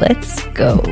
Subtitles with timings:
[0.00, 0.82] Let's go!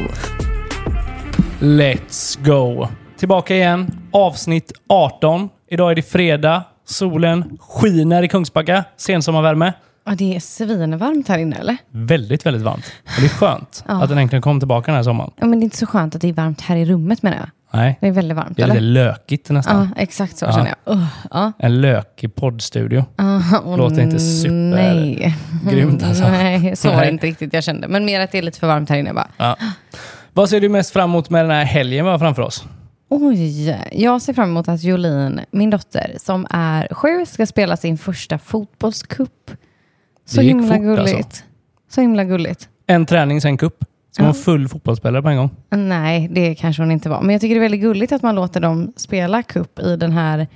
[1.61, 2.89] Let's go!
[3.19, 3.87] Tillbaka igen.
[4.13, 5.49] Avsnitt 18.
[5.69, 6.65] Idag är det fredag.
[6.85, 8.85] Solen skiner i Kungsbacka.
[8.97, 9.73] Sensommarvärme.
[10.09, 11.77] Ja, det är svinvarmt här inne eller?
[11.91, 12.93] Väldigt, väldigt varmt.
[13.05, 14.03] Och det är skönt Ja.
[14.03, 15.31] att den äntligen kom tillbaka den här sommaren.
[15.37, 17.37] Ja, men det är inte så skönt att det är varmt här i rummet menar
[17.37, 17.49] jag.
[17.73, 19.05] Nej, Det är väldigt varmt det är lite eller?
[19.05, 19.91] lökigt nästan.
[19.97, 20.53] Ja, exakt så Ja.
[20.53, 20.95] känner jag.
[20.97, 21.53] Uh, ja.
[21.59, 23.05] En lökig poddstudio.
[23.17, 25.37] Ah, åh, Låter inte super- Nej.
[25.71, 26.23] grymt, alltså.
[26.29, 27.89] Nej, så var det inte riktigt jag kände.
[27.89, 29.29] Men mer att det är lite för varmt här inne bara.
[29.37, 29.57] Ja.
[30.33, 32.65] Vad ser du mest fram emot med den här helgen vi har framför oss?
[33.11, 37.99] Oj, jag ser fram emot att Jolin, min dotter, som är sju, ska spela sin
[37.99, 39.51] första fotbollscup.
[40.29, 41.17] Så gick himla fort, gulligt.
[41.17, 41.43] alltså.
[41.91, 42.69] Så himla gulligt.
[42.87, 43.75] En träning, sen cup.
[43.81, 44.25] Man Ja.
[44.33, 45.51] vara full fotbollsspelare på en gång?
[45.71, 47.21] Nej, det kanske hon inte var.
[47.23, 50.13] Men jag tycker det är väldigt gulligt att man låter dem spela cup i den
[50.13, 50.47] här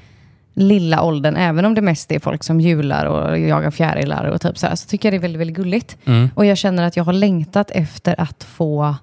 [0.54, 1.36] lilla åldern.
[1.36, 4.74] Även om det mest är folk som jular och jagar fjärilar och typ så här.
[4.74, 5.96] Så tycker jag det är väldigt, väldigt gulligt.
[6.04, 6.28] Mm.
[6.34, 8.96] Och jag känner att jag har längtat efter att få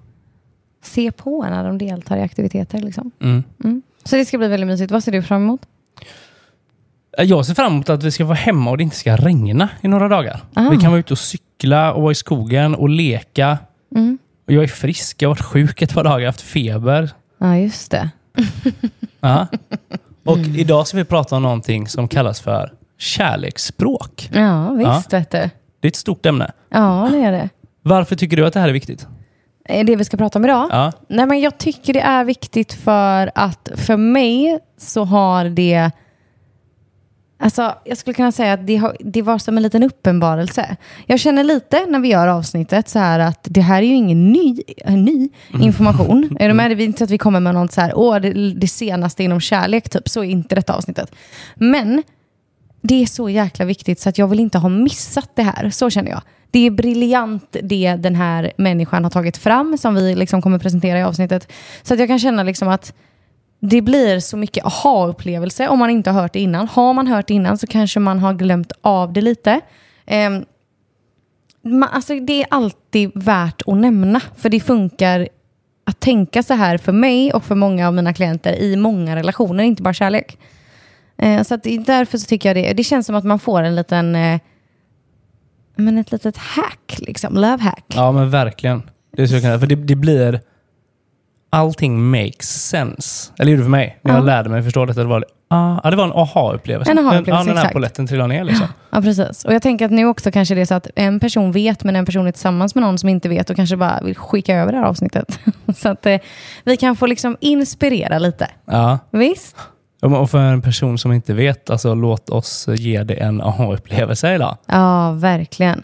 [0.83, 2.79] se på när de deltar i aktiviteter.
[2.79, 3.11] Liksom.
[3.21, 3.43] Mm.
[3.63, 3.81] Mm.
[4.03, 4.91] Så det ska bli väldigt mysigt.
[4.91, 5.61] Vad ser du fram emot?
[7.17, 9.87] Jag ser fram emot att vi ska vara hemma och det inte ska regna i
[9.87, 10.41] några dagar.
[10.53, 10.69] Ah.
[10.69, 13.57] Vi kan vara ute och cykla och vara i skogen och leka.
[13.95, 14.17] Mm.
[14.47, 15.21] Och jag är frisk.
[15.21, 17.09] Jag har varit sjuk ett par dagar, haft feber.
[17.37, 18.09] Ja, just det.
[19.21, 19.47] Ja.
[20.25, 24.29] Och idag ska vi prata om någonting som kallas för kärleksspråk.
[24.33, 25.49] Ja, visst vet du.
[25.79, 26.51] Det är ett stort ämne.
[26.69, 27.49] Ja, det är det.
[27.81, 29.07] Varför tycker du att det här är viktigt?
[29.65, 30.67] Är det vi ska prata om idag?
[30.71, 30.91] Ja.
[31.07, 35.91] Nej, men jag tycker det är viktigt för att för mig så har det...
[37.41, 40.77] Alltså, jag skulle kunna säga att det, har, det var som en liten uppenbarelse.
[41.05, 44.31] Jag känner lite när vi gör avsnittet så här att det här är ju ingen
[44.31, 45.29] ny, ny
[45.61, 46.37] information.
[46.39, 46.77] Är du med?
[46.77, 49.23] Det är inte så att vi kommer med något så här, åh, det, det senaste
[49.23, 50.09] inom kärlek, typ.
[50.09, 51.15] Så är inte detta avsnittet.
[51.55, 52.03] Men
[52.81, 55.69] det är så jäkla viktigt så att jag vill inte ha missat det här.
[55.69, 56.21] Så känner jag.
[56.51, 60.99] Det är briljant det den här människan har tagit fram som vi liksom kommer presentera
[60.99, 61.51] i avsnittet.
[61.83, 62.93] Så att jag kan känna liksom att
[63.59, 66.67] det blir så mycket aha-upplevelse om man inte har hört det innan.
[66.67, 69.61] Har man hört det innan så kanske man har glömt av det lite.
[70.05, 70.29] Eh,
[71.61, 75.27] man, alltså det är alltid värt att nämna, för det funkar
[75.85, 79.63] att tänka så här för mig och för många av mina klienter i många relationer,
[79.63, 80.37] inte bara kärlek.
[81.17, 83.63] Eh, så att det- därför så tycker jag det, det känns som att man får
[83.63, 84.39] en liten, eh,
[85.75, 87.85] men ett litet hack, liksom, love hack.
[87.87, 88.81] Ja, men verkligen.
[89.15, 90.41] Det är så jag kan, för det, det blir...
[91.49, 93.31] Allting makes sense.
[93.39, 93.99] Eller gjorde det för mig.
[94.01, 94.25] När jag Ja.
[94.25, 94.99] lärde mig förstå detta.
[94.99, 96.91] Det var, ah, ja, det var en aha-upplevelse.
[96.91, 97.73] En aha-upplevelse, ja, den här exakt.
[97.73, 98.67] polletten trillade ner liksom.
[98.91, 99.45] Ja, precis.
[99.45, 101.95] Och jag tänker att nu också kanske det är så att en person vet, men
[101.95, 104.71] en person är tillsammans med någon som inte vet och kanske bara vill skicka över
[104.71, 105.39] det här avsnittet.
[105.75, 106.17] så att eh,
[106.63, 108.47] vi kan få liksom inspirera lite.
[108.65, 108.99] Ja.
[109.11, 109.55] Visst?
[110.01, 114.57] Och för en person som inte vet, alltså låt oss ge det en aha-upplevelse idag.
[114.65, 115.83] Ja, verkligen.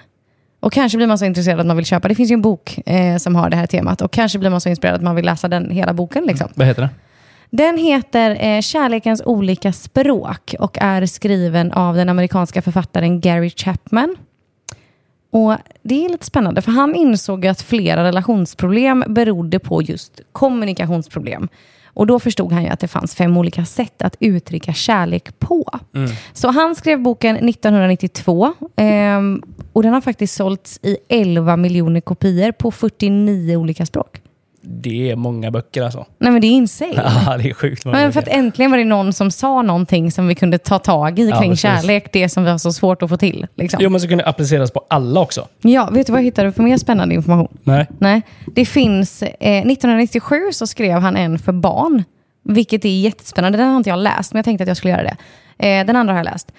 [0.66, 2.08] Och kanske blir man så intresserad att man vill köpa.
[2.08, 4.02] Det finns ju en bok eh, som har det här temat.
[4.02, 6.26] Och kanske blir man så inspirerad att man vill läsa den hela boken.
[6.26, 6.50] Liksom.
[6.56, 6.90] Vad heter det?
[7.50, 14.16] Den heter eh, Kärlekens olika språk och är skriven av den amerikanska författaren Gary Chapman.
[15.32, 21.48] Och Det är lite spännande, för han insåg att flera relationsproblem berodde på just kommunikationsproblem.
[21.96, 25.80] Och Då förstod han ju att det fanns fem olika sätt att uttrycka kärlek på.
[26.34, 29.42] Så han skrev boken 1992 ehm,
[29.74, 34.22] och den har faktiskt sålts i 11 miljoner kopior på 49 olika språk.
[34.68, 36.06] Det är många böcker alltså.
[36.20, 36.94] Nej men det är insane.
[37.26, 38.38] Ja, det är sjukt många Men för att böcker.
[38.40, 41.50] äntligen var det någon som sa någonting som vi kunde ta tag i Ja, kring
[41.52, 41.62] precis.
[41.62, 42.10] kärlek.
[42.14, 43.48] Det som vi har så svårt att få till.
[43.56, 43.80] Liksom.
[43.84, 45.48] Jo, men så kunde det appliceras på alla också.
[45.62, 47.58] Ja, vet du vad jag hittade för mer spännande information?
[47.64, 47.88] Nej.
[48.00, 48.22] Nej,
[48.56, 49.24] det finns...
[49.24, 52.04] Eh, 1997 så skrev han en för barn.
[52.44, 53.58] Vilket är jättespännande.
[53.58, 55.18] Den har inte jag läst, men jag tänkte att jag skulle göra det.
[55.68, 56.52] Eh, den andra har jag läst.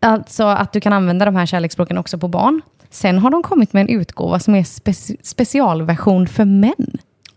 [0.00, 2.60] Alltså att du kan använda de här kärleksspråken också på barn.
[2.90, 6.93] Sen har de kommit med en utgåva som är speci- specialversion för män.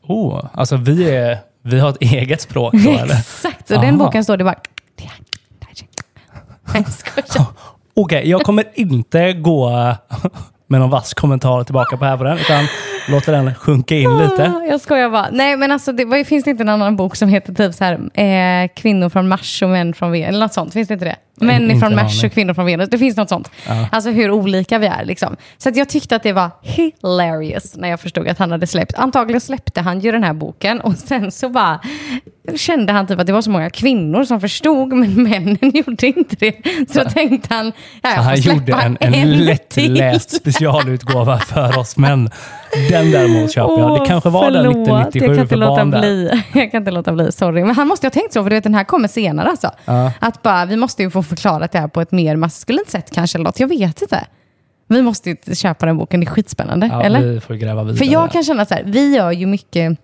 [0.07, 3.15] Oh, alltså vi, är, vi har ett eget språk då, eller?
[3.19, 4.59] Exakt, och den boken står det bara...
[6.73, 6.85] Nej.
[7.93, 9.69] Okej, jag kommer inte gå
[10.67, 12.37] med någon vass kommentar tillbaka på här på den.
[12.37, 12.67] Utan
[13.07, 14.51] låter den sjunka in lite.
[14.57, 15.27] Ah, Jag skojar bara.
[15.31, 17.83] Nej, men alltså, det, vad, finns det inte en annan bok som heter typ så
[17.83, 17.93] här,
[18.63, 20.27] eh, kvinnor från Mars och män från Venus?
[20.29, 20.73] Eller något sånt.
[20.73, 21.15] Finns det inte det?
[21.39, 22.89] Män inte från en Mars och kvinnor från Venus.
[22.89, 23.51] Det finns något sånt.
[23.67, 23.87] Ja.
[23.91, 25.05] Alltså hur olika vi är.
[25.05, 25.35] Liksom.
[25.57, 28.93] Så jag tyckte att det var hilarious när jag förstod att han hade släppt.
[28.97, 31.79] Antagligen släppte han ju den här boken och sen så bara
[32.55, 36.35] kände han typ att det var så många kvinnor som förstod men männen gjorde inte
[36.39, 36.53] det.
[36.93, 37.71] Så då tänkte han,
[38.01, 39.45] ja, jag Så får han släppa gjorde en, en till.
[39.45, 42.29] lättläst specialutgåva för oss män.
[42.89, 44.01] Den däremot köper jag.
[44.01, 45.15] Det kanske var den förlåt.
[45.15, 45.99] 1997 jag kan inte för låta barn där.
[45.99, 46.43] bli.
[46.61, 47.63] Jag kan inte låta bli, sorry.
[47.63, 49.71] Men han måste ju ha tänkt så, för du vet, den här kommer senare alltså.
[49.85, 50.11] Ja.
[50.19, 53.37] Att bara, vi måste ju få förklarat det här på ett mer maskulint sätt kanske,
[53.37, 53.59] eller något.
[53.59, 54.25] Jag vet inte.
[54.89, 56.87] Vi måste ju köpa den boken, det är skitspännande.
[56.87, 57.21] Ja, eller?
[57.21, 57.97] vi får gräva vidare.
[57.97, 59.99] För jag kan känna så här, vi gör ju mycket,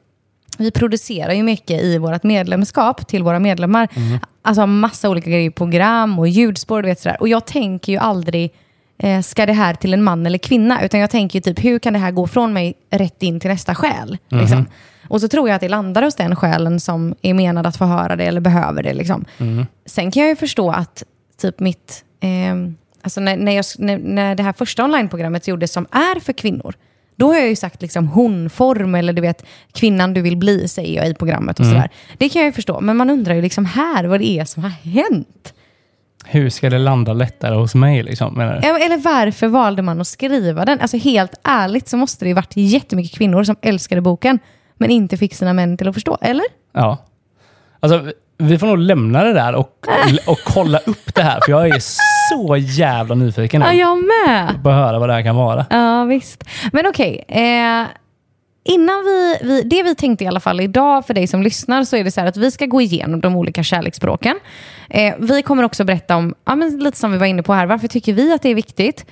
[0.58, 3.88] vi producerar ju mycket i vårt medlemskap till våra medlemmar.
[3.96, 4.20] Mm.
[4.42, 7.18] Alltså massa olika grejer, program och ljudspår vet sådär.
[7.20, 8.54] Och jag tänker ju aldrig,
[8.98, 10.86] eh, ska det här till en man eller kvinna?
[10.86, 13.50] Utan jag tänker ju typ, hur kan det här gå från mig rätt in till
[13.50, 14.18] nästa själ?
[14.30, 14.42] Mhm.
[14.42, 14.66] Liksom.
[15.08, 17.86] Och så tror jag att det landar hos den själen som är menad att få
[17.86, 18.94] höra det eller behöver det.
[18.94, 19.26] Liksom.
[19.38, 19.66] Mm.
[19.86, 21.04] Sen kan jag ju förstå att
[21.42, 25.86] typ mitt, ehm, alltså när, när, jag, när, när det här första onlineprogrammet gjordes som
[25.92, 26.74] är för kvinnor,
[27.16, 30.96] då har jag ju sagt liksom hon-form eller du vet kvinnan du vill bli säger
[30.96, 31.90] jag i programmet och sådär.
[32.18, 34.64] Det kan jag ju förstå, men man undrar ju liksom här vad det är som
[34.64, 35.54] har hänt.
[36.26, 38.04] Hur ska det landa lättare hos mig?
[38.04, 38.68] Liksom, menar du?
[38.68, 40.80] Eller varför valde man att skriva den?
[40.82, 44.40] Alltså helt ärligt så måste det ju varit jättemycket kvinnor som älskade boken,
[44.78, 46.46] men inte fick sina män till att förstå, eller?
[46.74, 46.98] Ja.
[47.80, 49.86] Alltså, vi får nog lämna det där och,
[50.28, 51.80] och kolla upp det här, för jag är
[52.30, 54.64] så jävla nyfiken nu Ja, jag med!
[54.64, 55.66] på att höra vad det här kan vara.
[55.70, 56.44] Ja, visst.
[56.72, 57.26] Men okej.
[57.28, 57.84] eh,
[58.64, 61.96] innan vi, vi, det vi tänkte i alla fall idag för dig som lyssnar så
[61.96, 64.40] är det så här att vi ska gå igenom de olika kärleksspråken.
[64.90, 67.66] Eh, vi kommer också berätta om, ja, men lite som vi var inne på här,
[67.66, 69.06] varför tycker vi att det är viktigt?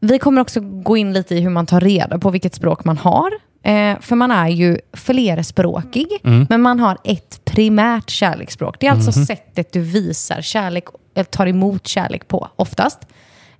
[0.00, 2.98] Vi kommer också gå in lite i hur man tar reda på vilket språk man
[2.98, 3.30] har.
[3.62, 6.08] Eh, för man är ju flerspråkig,
[6.48, 8.76] men man har ett primärt kärleksspråk.
[8.80, 12.98] Det är alltså sättet du visar kärlek, eller tar emot kärlek på, oftast.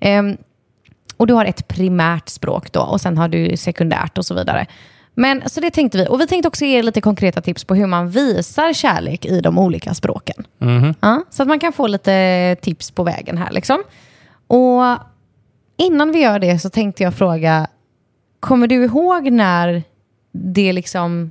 [0.00, 0.36] Ehm,
[1.16, 4.66] och du har ett primärt språk då och sen har du sekundärt och så vidare.
[5.18, 6.06] Men så det tänkte vi.
[6.08, 9.40] Och vi tänkte också ge er lite konkreta tips på hur man visar kärlek i
[9.40, 10.44] de olika språken.
[11.00, 13.82] Ja, så att man kan få lite tips på vägen här liksom.
[14.46, 14.82] Och
[15.76, 17.66] innan vi gör det så tänkte jag fråga,
[18.40, 19.82] kommer du ihåg när
[20.32, 21.30] det liksom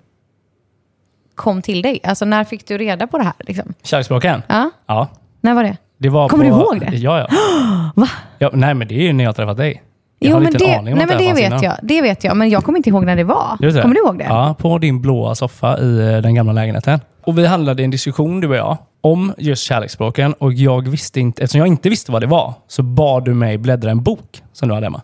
[1.35, 1.99] kom till dig?
[2.03, 3.33] Alltså när fick du reda på det här?
[3.39, 3.73] Liksom?
[3.83, 4.41] Kärleksspråken?
[4.47, 5.07] Ja, Ja.
[5.41, 5.77] när var det?
[5.97, 6.97] Det var Kommer på, du ihåg det?
[6.97, 7.27] Ja, ja.
[7.95, 8.09] Va?
[8.37, 8.49] ja.
[8.53, 9.83] Nej, men det är ju när jag träffat dig.
[10.19, 11.63] Jag Jo, men det, aning om nej, men det fanns vet innan.
[11.63, 11.75] jag.
[11.81, 13.57] Det vet jag, men jag kommer inte ihåg när det var.
[13.59, 13.81] Det.
[13.81, 14.23] Kommer du ihåg det?
[14.23, 16.99] Ja, på din blåa soffa i eh, den gamla lägenheten.
[17.23, 20.33] Och vi handlade en diskussion, du och jag, om just kärleksspråken.
[20.33, 23.57] Och jag visste inte, eftersom jag inte visste vad det var, så bad du mig
[23.57, 25.01] bläddra en bok som du hade hemma.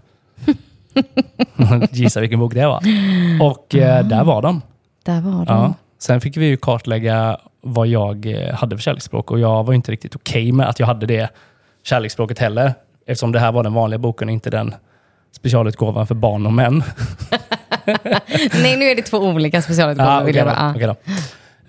[1.91, 2.83] Gissa vilken bok det var.
[3.41, 4.61] Och eh, där var de.
[5.03, 5.45] Där var de.
[5.47, 5.73] Ja.
[5.99, 9.91] Sen fick vi ju kartlägga vad jag eh, hade för kärleksspråk och jag var inte
[9.91, 11.29] riktigt okej med att jag hade det
[11.83, 12.73] kärleksspråket heller.
[13.05, 14.75] Eftersom det här var den vanliga boken och inte den
[15.31, 16.83] specialutgåvan för barn och män.
[18.61, 20.33] Nej, nu är det två olika specialutgåvor.
[20.33, 20.45] Då.
[20.45, 20.71] bara, ah.
[20.71, 20.95] Okej då.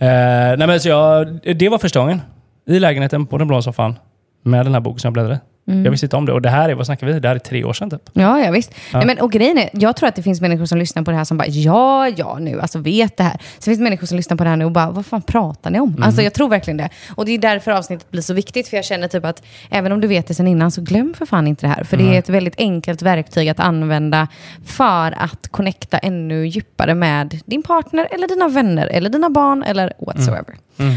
[0.07, 2.21] Eh, nej, men så jag, det var första gången.
[2.67, 3.99] I lägenheten på den blå soffan.
[4.45, 5.41] Med den här boken som jag bläddrade.
[5.69, 5.85] Mm.
[5.85, 6.33] Jag visste inte om det.
[6.33, 7.21] Och det här är, vad snackar vi?
[7.21, 8.03] Det här är tre år sedan typ.
[8.13, 8.75] Ja, ja visst.
[8.93, 11.17] Nej, men, och grejen är, jag tror att det finns människor som lyssnar på det
[11.17, 13.41] här som bara, ja, ja, nu, alltså vet det här.
[13.59, 15.71] Så finns det människor som lyssnar på det här nu och bara, vad fan pratar
[15.71, 15.89] ni om?
[15.89, 16.03] Mm.
[16.03, 16.89] Alltså jag tror verkligen det.
[17.15, 20.01] Och det är därför avsnittet blir så viktigt, för jag känner typ att även om
[20.01, 21.85] du vet det sedan innan, så glöm för fan inte det här.
[21.85, 24.29] För det är ett väldigt enkelt verktyg att använda
[24.67, 29.93] för att connecta ännu djupare med din partner, eller dina vänner, eller dina barn, eller
[29.99, 30.55] whatsoever.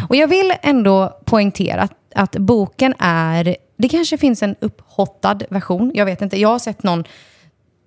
[0.10, 6.06] Och jag vill ändå poängtera att boken är, det kanske finns en upphottad version, jag
[6.06, 6.40] vet inte.
[6.40, 7.04] Jag har sett någon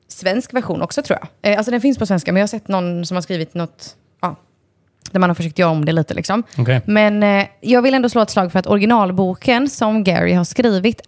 [0.08, 1.52] svensk version också tror jag.
[1.52, 3.96] Eh, alltså den finns på svenska, men jag har sett någon som har skrivit något,
[4.20, 4.36] ja,
[5.12, 6.42] där man har försökt göra om det lite liksom.
[6.58, 6.80] Okej.
[6.86, 11.00] Men eh, jag vill ändå slå ett slag för att originalboken som Gary har skrivit,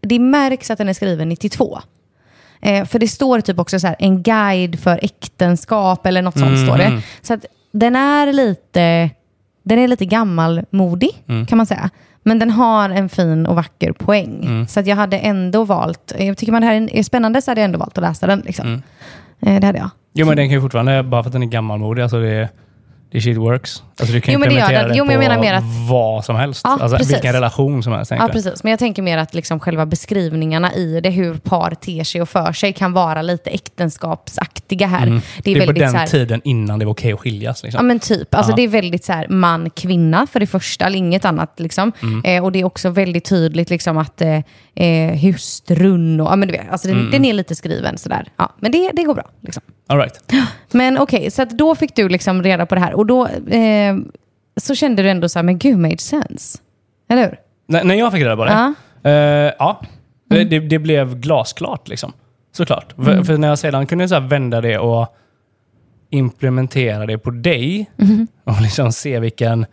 [0.00, 1.78] det märks att den är skriven 92.
[2.62, 6.58] Eh, för det står typ också så här, en guide för äktenskap eller något sånt
[6.58, 7.02] står det.
[7.22, 9.10] Så att den är lite,
[9.62, 11.10] den är lite gammalmodig
[11.48, 11.90] kan man säga.
[12.22, 14.66] Men den har en fin och vacker poäng.
[14.68, 17.60] Så att jag hade ändå valt, jag tycker man det här är spännande så hade
[17.60, 18.40] jag ändå valt att läsa den.
[18.40, 18.82] Liksom.
[19.40, 19.90] Eh, det hade jag.
[20.14, 22.48] Jo, men den kan ju fortfarande, bara för att den är gammalmodig, alltså det,
[23.12, 23.82] det shit works.
[24.00, 24.88] Alltså du kan Jo, men det implementera den.
[24.88, 26.60] den Jo, men jag på menar mer att- vad som helst.
[26.64, 27.12] Ja, alltså precis.
[27.14, 28.10] vilken relation som helst.
[28.10, 28.62] Ja, precis.
[28.64, 32.28] Men jag tänker mer att liksom själva beskrivningarna i det, hur par ter sig och
[32.28, 35.06] för sig, kan vara lite äktenskapsaktiga här.
[35.06, 35.20] Mm.
[35.44, 37.62] Det är, på väldigt den så här, tiden innan det var okej att skiljas.
[37.62, 37.78] Liksom.
[37.78, 38.34] Ja men typ.
[38.34, 41.60] Alltså det är väldigt så här man-kvinna för det första, eller inget annat.
[41.60, 41.92] Liksom.
[42.02, 42.24] Mm.
[42.24, 44.38] Eh, och det är också väldigt tydligt liksom att eh,
[44.74, 47.10] eh, hustrun och, ja men du vet, alltså den, Mm.
[47.10, 48.28] den är lite skriven sådär.
[48.36, 49.24] Ja, men det, det går bra.
[49.40, 49.62] Liksom.
[49.86, 50.14] All right.
[50.74, 53.96] Men okej, så att då fick du liksom reda på det här och då eh,
[54.56, 56.58] så kände du ändå så här, men gud, made sense.
[57.08, 57.38] Eller hur?
[57.78, 58.50] N- när jag fick reda på det?
[58.52, 58.74] Ja.
[59.10, 59.80] Eh, ja.
[60.28, 62.12] Det, det, det blev glasklart liksom.
[62.52, 62.92] Såklart.
[62.96, 65.16] För, för när jag sedan kunde så vända det och
[66.10, 67.90] implementera det på dig
[68.44, 69.66] och liksom se vilken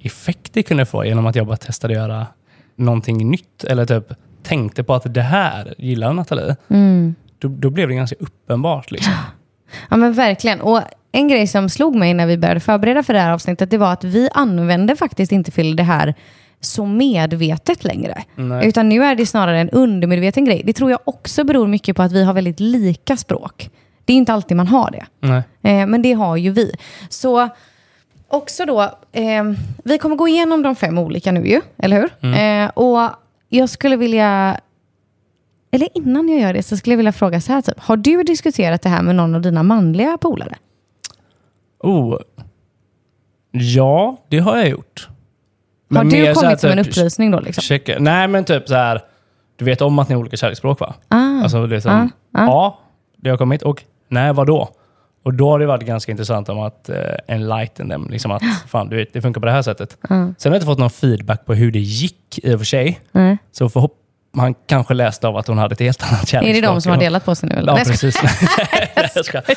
[0.00, 2.26] effekt det kunde få genom att jag bara testade att göra
[2.76, 3.64] någonting nytt.
[3.64, 6.56] Eller typ tänkte på att det här gillar Nathalie.
[7.38, 8.90] Då, då blev det ganska uppenbart.
[8.90, 9.12] Liksom.
[9.90, 10.60] Ja men verkligen.
[10.60, 10.80] Och
[11.18, 13.92] en grej som slog mig när vi började förbereda för det här avsnittet, det var
[13.92, 16.14] att vi använder faktiskt inte Phil det här
[16.60, 18.24] så medvetet längre.
[18.34, 18.68] Nej.
[18.68, 20.62] Utan nu är det snarare en undermedveten grej.
[20.64, 23.70] Det tror jag också beror mycket på att vi har väldigt lika språk.
[24.04, 25.06] Det är inte alltid man har det.
[25.62, 26.72] Eh, men det har ju vi.
[27.08, 27.48] Så
[28.28, 28.82] också då,
[29.12, 29.44] eh,
[29.84, 32.34] vi kommer gå igenom de fem olika nu ju, eller hur?
[32.34, 33.10] Eh, och
[33.48, 34.60] jag skulle vilja,
[35.70, 38.22] eller innan jag gör det så skulle jag vilja fråga så här typ, har du
[38.22, 40.56] diskuterat det här med någon av dina manliga polare?
[41.80, 42.18] Oh.
[43.50, 45.08] Ja, det har jag gjort.
[45.90, 47.62] Har Men du så här kommit som en typ- upplysning då liksom?
[47.62, 47.96] Checka.
[48.00, 49.02] Nej, men typ så här.
[49.56, 50.94] Du vet om att ni har olika kärleksspråk va?
[51.08, 52.44] Ah, Alltså det är som, ah, ah.
[52.46, 52.78] ja,
[53.16, 53.62] det har kommit.
[53.62, 54.68] Och nej, vadå?
[55.22, 58.08] Och då har det varit ganska intressant om att uh, enlighten dem.
[58.10, 59.96] Liksom att fan, du vet, det funkar på det här sättet.
[60.08, 63.00] Sen har jag inte fått någon feedback på hur det gick i och för sig.
[63.12, 63.38] Nej.
[63.52, 63.94] Så förhopp
[64.32, 66.62] man kanske läste av att hon hade ett helt annat Är kärleksspråk.
[66.62, 67.54] det de som har delat på sig nu?
[67.54, 67.78] Eller?
[67.78, 68.16] Ja, precis.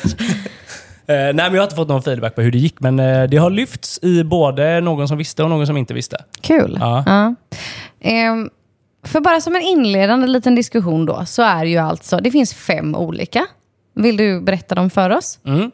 [1.06, 1.16] Nej.
[1.16, 3.22] Eh, nej, men jag har inte fått någon feedback på hur det gick, men eh,
[3.24, 6.16] det har lyfts i både någon som visste och någon som inte visste.
[6.40, 6.76] Kul.
[6.80, 7.02] Ja.
[7.06, 7.34] Ja.
[8.00, 8.50] Ehm,
[9.04, 12.94] för bara som en inledande liten diskussion då, så är ju alltså, det finns fem
[12.94, 13.46] olika.
[13.94, 15.38] Vill du berätta dem för oss?
[15.46, 15.70] Mm.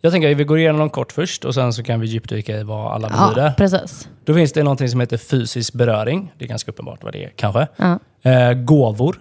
[0.00, 2.56] Jag tänker att vi går igenom dem kort först och sen så kan vi djupdyka
[2.56, 3.46] i vad alla betyder.
[3.46, 4.08] Ja, precis.
[4.24, 6.32] Då finns det någonting som heter fysisk beröring.
[6.38, 7.66] Det är ganska uppenbart vad det är kanske.
[7.76, 7.98] Ja.
[8.22, 9.20] Eh, gåvor.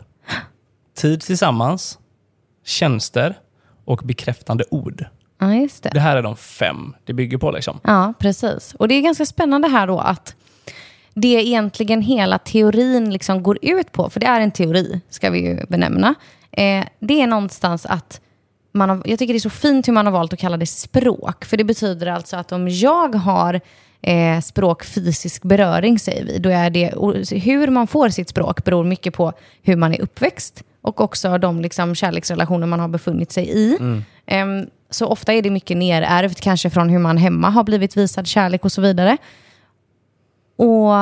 [0.98, 2.00] Tid tillsammans.
[2.66, 3.38] Tjänster.
[3.86, 5.06] Och bekräftande ord.
[5.40, 5.90] Ja, just det.
[5.94, 7.52] Det här är de fem det bygger på.
[7.52, 7.80] Liksom.
[7.84, 8.76] Ja, precis.
[8.80, 10.36] Och det är ganska spännande här då att
[11.14, 15.40] det egentligen hela teorin liksom går ut på, för det är en teori, ska vi
[15.40, 16.16] ju benämna,
[16.52, 18.22] eh, det är någonstans att
[18.72, 20.66] man har, jag tycker det är så fint hur man har valt att kalla det
[20.66, 21.46] språk.
[21.46, 23.62] För det betyder alltså att om jag har
[24.02, 26.94] eh, språk fysisk beröring, säger vi, då är det
[27.40, 31.62] hur man får sitt språk beror mycket på hur man är uppväxt och också de
[31.62, 33.78] liksom, kärleksrelationer man har befunnit sig i.
[34.26, 38.28] Ehm, så ofta är det mycket nerärvt, kanske från hur man hemma har blivit visad
[38.28, 39.18] kärlek och så vidare.
[40.58, 40.94] Och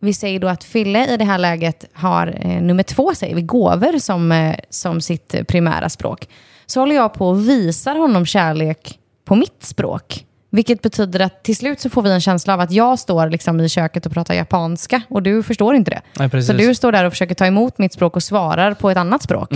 [0.00, 3.42] vi säger då att Fille i det här läget har eh, nummer två, säger vi,
[3.42, 6.28] gåvor som, eh, som sitt primära språk.
[6.66, 10.24] Så håller jag på och visar honom kärlek på mitt språk.
[10.50, 13.60] Vilket betyder att till slut så får vi en känsla av att jag står liksom
[13.60, 16.02] i köket och pratar japanska och du förstår inte det.
[16.18, 16.42] Nej.
[16.42, 19.22] Så du står där och försöker ta emot mitt språk och svarar på ett annat
[19.22, 19.52] språk.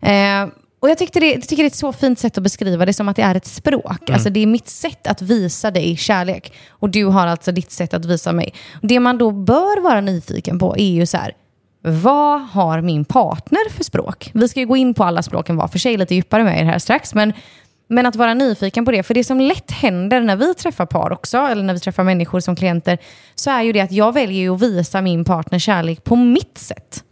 [0.00, 0.46] Eh,
[0.82, 2.92] och jag, tyckte det, jag tycker det är ett så fint sätt att beskriva det
[2.92, 4.10] som att det är ett språk.
[4.10, 6.52] Alltså det är mitt sätt att visa dig kärlek.
[6.70, 8.54] Och du har alltså ditt sätt att visa mig.
[8.82, 11.32] Det man då bör vara nyfiken på är ju så här,
[11.82, 14.30] vad har min partner för språk?
[14.34, 16.64] Vi ska ju gå in på alla språken var för sig lite djupare med er
[16.64, 17.14] här strax.
[17.14, 17.32] Men,
[17.88, 21.12] men att vara nyfiken på det, för det som lätt händer när vi träffar par
[21.12, 22.98] också, eller när vi träffar människor som klienter,
[23.34, 27.04] så är ju det att jag väljer att visa min partner kärlek på mitt sätt.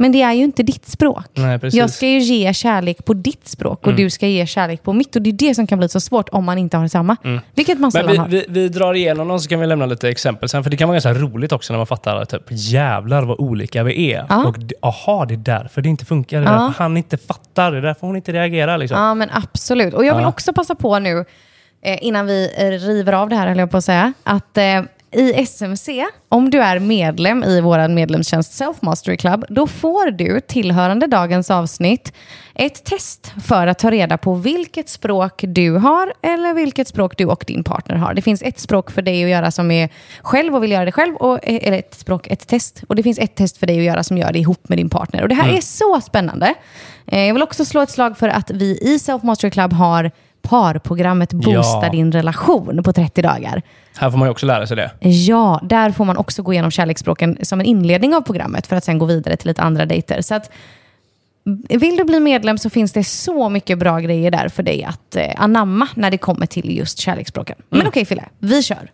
[0.00, 1.24] Men det är ju inte ditt språk.
[1.34, 4.92] Nej, jag ska ju ge kärlek på ditt språk och du ska ge kärlek på
[4.92, 5.16] mitt.
[5.16, 7.16] Och det är det som kan bli så svårt om man inte har samma.
[7.54, 8.28] Vilket man sällan vi, har.
[8.28, 10.62] vi, vi drar igenom dem så kan vi lämna lite exempel sen.
[10.62, 13.82] För det kan vara ganska roligt också när man fattar att typ, jävlar vad olika
[13.82, 14.26] vi är.
[14.28, 14.44] Ja.
[14.46, 16.40] Och aha, det är därför det inte funkar.
[16.40, 16.60] Det är Ja.
[16.62, 17.72] därför han inte fattar.
[17.72, 18.78] Det är därför hon inte reagerar.
[18.78, 18.98] Liksom.
[19.00, 19.94] Ja, men absolut.
[19.94, 20.28] Och jag vill Ja.
[20.28, 21.24] också passa på nu,
[21.82, 24.64] eh, innan vi eh, river av det här, höll jag på att säga, att eh,
[25.12, 30.40] i SMC, om du är medlem i vår medlemstjänst Self Mastery Club, då får du
[30.40, 32.12] tillhörande dagens avsnitt
[32.54, 37.24] ett test för att ta reda på vilket språk du har eller vilket språk du
[37.24, 38.14] och din partner har.
[38.14, 39.88] Det finns ett språk för dig att göra som är
[40.22, 42.82] själv och vill göra det själv, och, eh, eller ett språk, ett test.
[42.88, 44.90] Och det finns ett test för dig att göra som gör det ihop med din
[44.90, 45.22] partner.
[45.22, 46.54] Och det här är så spännande.
[47.06, 50.10] Eh, Jag vill också slå ett slag för att vi i Self Mastery Club har
[50.48, 51.88] parprogrammet Boosta Ja.
[51.92, 53.62] din relation på 30 dagar.
[53.96, 54.90] Här får man ju också lära sig det.
[55.08, 58.84] Ja, där får man också gå igenom kärleksspråken som en inledning av programmet för att
[58.84, 60.20] sen gå vidare till lite andra dejter.
[60.22, 60.50] Så att,
[61.68, 65.16] vill du bli medlem så finns det så mycket bra grejer där för dig att
[65.16, 67.56] eh, anamma när det kommer till just kärleksspråken.
[67.68, 68.90] Men okej Fille, vi kör.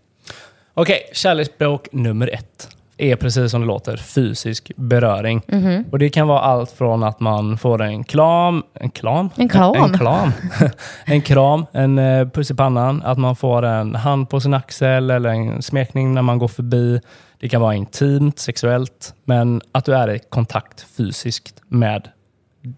[0.74, 5.42] Okej, kärleksspråk nummer ett är precis som det låter, fysisk beröring.
[5.48, 5.84] Mhm.
[5.92, 9.30] Och Det kan vara allt från att man får en klam, en klam?
[9.36, 9.74] En kram.
[9.74, 10.32] En, en kram,
[11.04, 15.10] en, kram, en eh, puss i pannan, att man får en hand på sin axel
[15.10, 17.00] eller en smekning när man går förbi.
[17.40, 22.08] Det kan vara intimt, sexuellt, men att du är i kontakt fysiskt med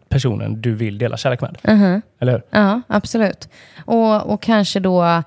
[0.09, 1.59] personen du vill dela kärlek med.
[1.65, 2.03] Mhm.
[2.21, 2.43] Eller hur?
[2.51, 3.49] Ja, absolut.
[3.85, 5.23] Och, och kanske då...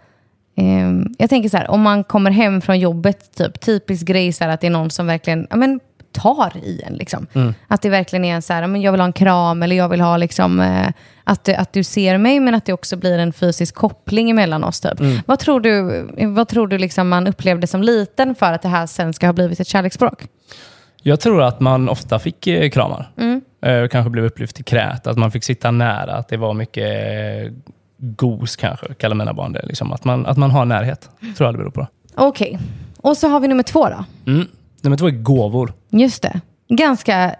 [0.55, 4.43] ehm, jag tänker så här, om man kommer hem från jobbet, typ, typisk grej så
[4.43, 5.79] här, att det är någon som verkligen ja, men,
[6.11, 6.93] tar i en.
[6.93, 7.27] Liksom.
[7.67, 9.89] Att det verkligen är en så här, men jag vill ha en kram eller jag
[9.89, 10.87] vill ha liksom, eh,
[11.23, 14.63] att, du- att du ser mig men att det också blir en fysisk koppling emellan
[14.63, 14.79] oss.
[14.81, 14.99] Typ.
[15.25, 18.85] Vad tror du, vad tror du liksom man upplevde som liten för att det här
[18.85, 20.23] sen ska ha blivit ett kärleksspråk?
[21.01, 23.11] Jag tror att man ofta fick eh, kramar.
[23.17, 23.41] Mm.
[23.61, 26.83] Eh, kanske blev upplyft i krät, att man fick sitta nära, att det var mycket
[26.87, 27.51] eh,
[27.99, 29.65] gos kanske, kallar mina barn det.
[29.65, 29.91] Liksom.
[29.91, 31.87] Att, man, att man har närhet, tror jag det beror på.
[32.15, 32.59] Okej,
[32.97, 34.05] och så har vi nummer två då.
[34.31, 34.47] Mm.
[34.81, 35.73] Nummer två är gåvor.
[35.89, 36.41] Just det.
[36.69, 37.35] Ganska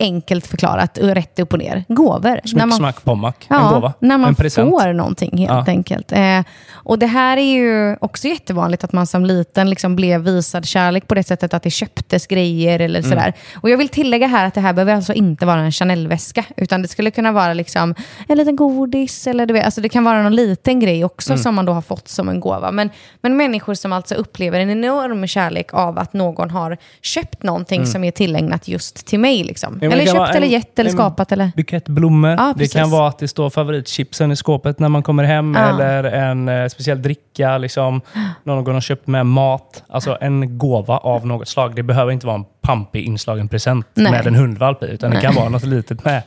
[0.00, 1.84] enkelt förklarat, och rätt upp och ner.
[1.88, 2.40] Gåvor.
[2.44, 3.46] Smick, smack, pommack.
[3.48, 3.92] ja, en gåva.
[4.00, 4.70] när man en present.
[4.70, 5.64] får någonting helt Ja.
[5.72, 6.12] enkelt.
[6.12, 6.40] Eh,
[6.72, 11.08] och det här är ju också jättevanligt att man som liten liksom blev visad kärlek
[11.08, 13.10] på det sättet att det köptes grejer eller Mm.
[13.10, 13.32] sådär.
[13.54, 16.82] Och jag vill tillägga här att det här behöver alltså inte vara en Chanel-väska, utan
[16.82, 17.94] det skulle kunna vara liksom
[18.28, 21.42] en liten godis eller du vet, alltså det kan vara någon liten grej också Mm.
[21.42, 22.70] som man då har fått som en gåva.
[22.70, 22.90] Men,
[23.22, 28.04] men människor som alltså upplever en enorm kärlek av att någon har köpt någonting som
[28.04, 29.44] är tillägnat just till mig.
[29.44, 29.78] Liksom.
[29.90, 31.32] Men eller köpt eller gett eller en skapat.
[31.32, 31.50] Eller...
[31.56, 32.30] Bukett blommor.
[32.30, 35.54] Ja, det kan vara att det står favoritchipsen i skåpet när man kommer hem.
[35.54, 35.68] Ja.
[35.68, 37.58] Eller en eh, speciell dricka.
[37.58, 38.00] Liksom.
[38.44, 39.82] Någon har köpt med mat.
[39.88, 41.74] Alltså en gåva av något slag.
[41.74, 44.12] Det behöver inte vara en pampig inslagen present Nej.
[44.12, 44.86] med en hundvalp i.
[44.86, 46.22] Utan det kan vara något litet med.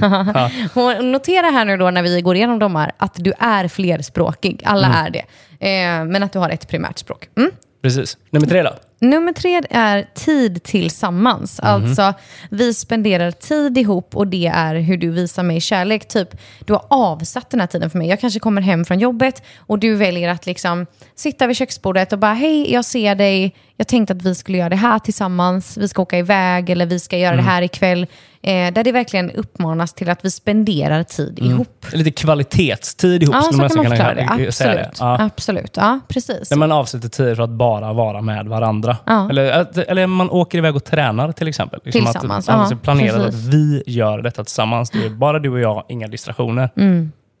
[0.74, 1.00] Ja.
[1.02, 4.62] Notera här nu då när vi går igenom de här att du är flerspråkig.
[4.64, 4.98] Alla Mm.
[5.06, 5.24] är det.
[5.60, 7.28] Eh, men att du har ett primärt språk.
[7.36, 7.50] Mm.
[7.82, 8.16] Precis.
[8.30, 8.70] Nummer tre då?
[9.02, 11.60] Nummer tre är tid tillsammans.
[11.62, 11.68] Mhm.
[11.70, 12.14] Alltså,
[12.50, 16.08] vi spenderar tid ihop och det är hur du visar mig kärlek.
[16.08, 16.28] Typ,
[16.66, 18.08] du har avsatt den här tiden för mig.
[18.08, 22.18] Jag kanske kommer hem från jobbet och du väljer att liksom sitta vid köksbordet och
[22.18, 23.54] bara, hej, jag ser dig.
[23.76, 25.76] Jag tänkte att vi skulle göra det här tillsammans.
[25.76, 27.44] Vi ska åka iväg eller vi ska göra Mm.
[27.44, 28.06] det här ikväll.
[28.42, 31.86] Eh, där det verkligen uppmanas till att vi spenderar tid ihop.
[31.92, 34.28] Lite kvalitetstid ihop Ja, så man kan man förklara det.
[34.30, 34.74] Absolut.
[34.76, 34.90] det.
[34.98, 35.22] Ja.
[35.22, 35.76] Absolut.
[35.76, 36.50] Ja, precis.
[36.50, 38.91] När man avsätter tid för att bara vara med varandra.
[39.06, 39.30] Ja.
[39.30, 41.80] Eller, att- eller man åker iväg och tränar till exempel.
[41.84, 44.90] Liksom Tillsammans, Att, ja, alltså planerar att vi gör detta tillsammans.
[44.90, 46.70] Det är bara du och jag, inga distraktioner.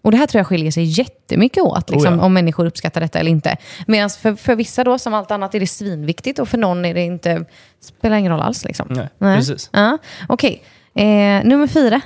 [0.04, 2.24] Och det här tror jag skiljer sig jättemycket åt, liksom, Oh ja.
[2.24, 3.56] om människor uppskattar detta eller inte.
[3.86, 6.94] Medan för, för vissa då, som allt annat, är det svinviktigt och för någon är
[6.94, 7.44] det inte,
[7.80, 8.64] spelar ingen roll alls.
[8.64, 8.86] Liksom.
[9.18, 9.70] Nej, precis.
[9.72, 9.98] Ja.
[10.28, 10.62] Okej,
[10.94, 11.04] eh,
[11.44, 12.00] nummer fyra.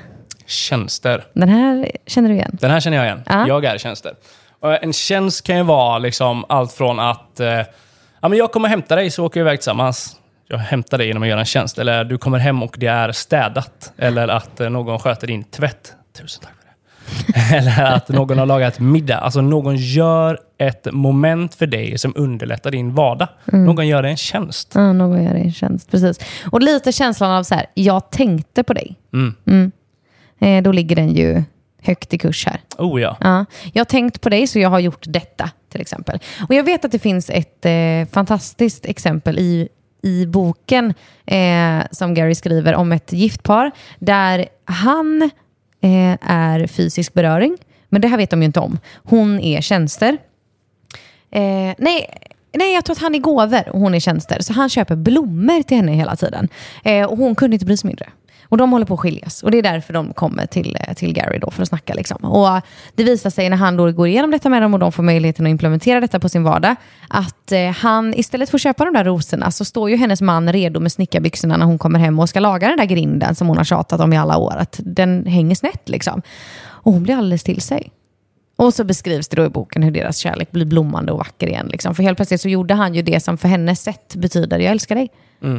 [0.46, 1.24] Tjänster.
[1.32, 2.58] Den här känner du igen.
[2.60, 3.22] Den här känner jag igen.
[3.26, 3.46] Ja.
[3.48, 4.12] Jag är tjänster.
[4.60, 7.60] Och en tjänst kan ju vara liksom allt från att eh,
[8.20, 10.16] ja, men jag kommer hämta dig så åker vi iväg tillsammans.
[10.48, 11.78] Jag hämtar dig genom att göra en tjänst.
[11.78, 13.92] Eller du kommer hem och det är städat.
[13.96, 15.92] Eller att eh, någon sköter din tvätt.
[16.18, 17.56] Tusen tack för det.
[17.56, 19.18] Eller att någon har lagat middag.
[19.18, 23.28] Alltså någon gör ett moment för dig som underlättar din vardag.
[23.44, 24.72] Någon gör dig en tjänst.
[24.74, 25.90] Ja, någon gör dig en tjänst.
[25.90, 26.20] Precis.
[26.50, 28.96] Och lite känslan av så här, jag tänkte på dig.
[29.12, 29.72] Mm.
[30.38, 31.42] Eh, då ligger den ju
[31.82, 32.60] högt i kurs här.
[32.78, 33.16] Oh ja.
[33.20, 36.18] Ja, jag har tänkt på dig så jag har gjort detta till exempel.
[36.48, 39.68] Och jag vet att det finns ett eh, fantastiskt exempel i,
[40.02, 40.94] i boken
[41.26, 45.22] eh, som Gary skriver om ett gift par där han
[45.80, 47.56] eh, är fysisk beröring,
[47.88, 48.78] men det här vet de ju inte om.
[48.94, 50.18] Hon är tjänster.
[51.30, 52.10] Eh, nej,
[52.54, 54.40] nej, jag tror att han är gåvor och hon är tjänster.
[54.40, 56.48] Så han köper blommor till henne hela tiden.
[56.84, 58.06] Eh, och hon kunde inte bry sig mindre.
[58.48, 59.42] Och de håller på att skiljas.
[59.42, 61.94] Och det är därför de kommer till, eh, till Gary då för att snacka.
[61.94, 62.24] Liksom.
[62.24, 62.60] Och
[62.94, 65.46] det visar sig när han då går igenom detta med dem och de får möjligheten
[65.46, 66.76] att implementera detta på sin vardag,
[67.08, 70.52] att eh, han istället för att köpa de där rosorna så står ju hennes man
[70.52, 73.56] redo med snickarbyxorna när hon kommer hem och ska laga den där grinden som hon
[73.56, 74.56] har tjatat om i alla år.
[74.56, 76.22] Att den hänger snett liksom.
[76.86, 77.92] Och hon blir alldeles till sig.
[78.56, 81.66] Och så beskrivs det då i boken hur deras kärlek blir blommande och vacker igen.
[81.66, 81.94] Liksom.
[81.94, 84.94] För helt plötsligt så gjorde han ju det som för hennes sätt betyder, jag älskar
[84.94, 85.10] dig.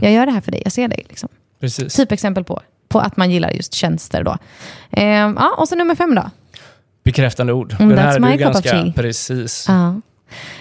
[0.02, 1.06] Jag gör det här för dig, jag ser dig.
[1.10, 1.30] Liksom.
[1.60, 1.93] Precis.
[1.95, 4.38] Typexempel på, på att man gillar just tjänster då.
[4.91, 6.30] Ehm, ja, och så nummer fem då.
[7.04, 7.76] Bekräftande ord.
[7.80, 8.93] Mm, Den här är du ganska...
[8.95, 9.65] Precis.
[9.67, 10.02] Ja.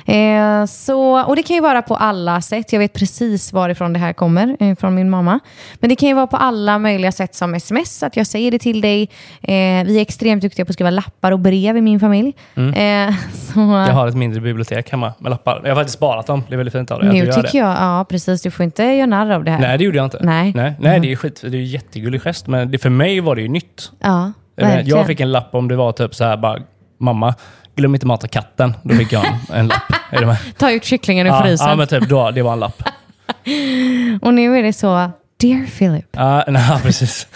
[0.06, 2.72] Eh, så, och det kan ju vara på alla sätt.
[2.72, 5.40] Jag vet precis varifrån det här kommer, eh, från min mamma.
[5.74, 8.58] Men det kan ju vara på alla möjliga sätt som sms, att jag säger det
[8.58, 9.02] till dig.
[9.42, 12.34] Eh, vi är extremt duktiga på att skriva lappar och brev i min familj.
[12.54, 12.62] Eh,
[13.32, 15.60] så, Jag har ett mindre bibliotek hemma med lappar.
[15.64, 16.42] Jag har faktiskt sparat dem.
[16.48, 17.58] Det är väldigt fint av dig nu tycker det.
[17.58, 19.58] jag, ja precis, du får inte göra narr av det här.
[19.60, 20.18] Nej, det gjorde jag inte.
[20.22, 20.52] Nej.
[20.54, 21.40] Nej, Nej det är skit.
[21.42, 22.46] Det är ju jättegullig gest.
[22.46, 23.92] Men det, för mig var det ju nytt.
[24.00, 24.86] Ja, verkligen.
[24.86, 26.58] jag fick en lapp om det var typ så här bara,
[26.98, 27.34] mamma,
[27.76, 28.74] glöm inte mata katten.
[28.82, 29.82] Då fick jag en, en lapp.
[30.10, 30.36] Är du med?
[30.58, 31.68] Ta ut kycklingen ur Ja, frysen.
[31.68, 32.82] ja, men typ då, det var en lapp.
[34.22, 35.10] Och nu är det så,
[35.40, 36.06] Dear Philip.
[36.12, 37.28] Ja, nej, precis.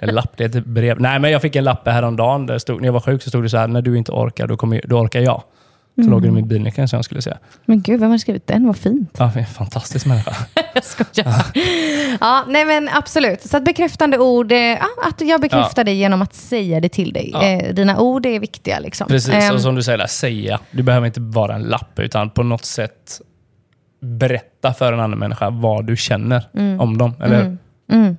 [0.00, 1.00] En lapp, det är ett brev.
[1.00, 2.46] Nej, men jag fick en lapp häromdagen.
[2.46, 4.46] Där stod, när jag var sjuk så stod det så här, när du inte orkar,
[4.46, 5.42] då, kommer, då orkar jag.
[5.96, 7.38] Så låg de i bilnyckeln som jag skulle säga.
[7.66, 8.66] Men gud, vem har skrivit den?
[8.66, 9.16] Vad fint.
[9.18, 10.34] Ja, en fantastisk människa.
[10.74, 11.34] Jag skojar.
[12.20, 13.42] ja, nej men absolut.
[13.42, 17.12] Så att bekräftande ord, eh, ja, att jag bekräftar dig genom att säga det till
[17.12, 17.30] dig.
[17.32, 17.42] Ja.
[17.42, 18.78] Eh, dina ord är viktiga.
[18.78, 19.06] Liksom.
[19.08, 20.60] Precis, Ehm, och som du säger, där, säga.
[20.70, 23.20] Du behöver inte vara en lapp, utan på något sätt
[24.00, 26.48] berätta för en annan människa vad du känner
[26.80, 27.14] om dem.
[27.20, 27.58] Eller hur?
[27.92, 28.16] Mm.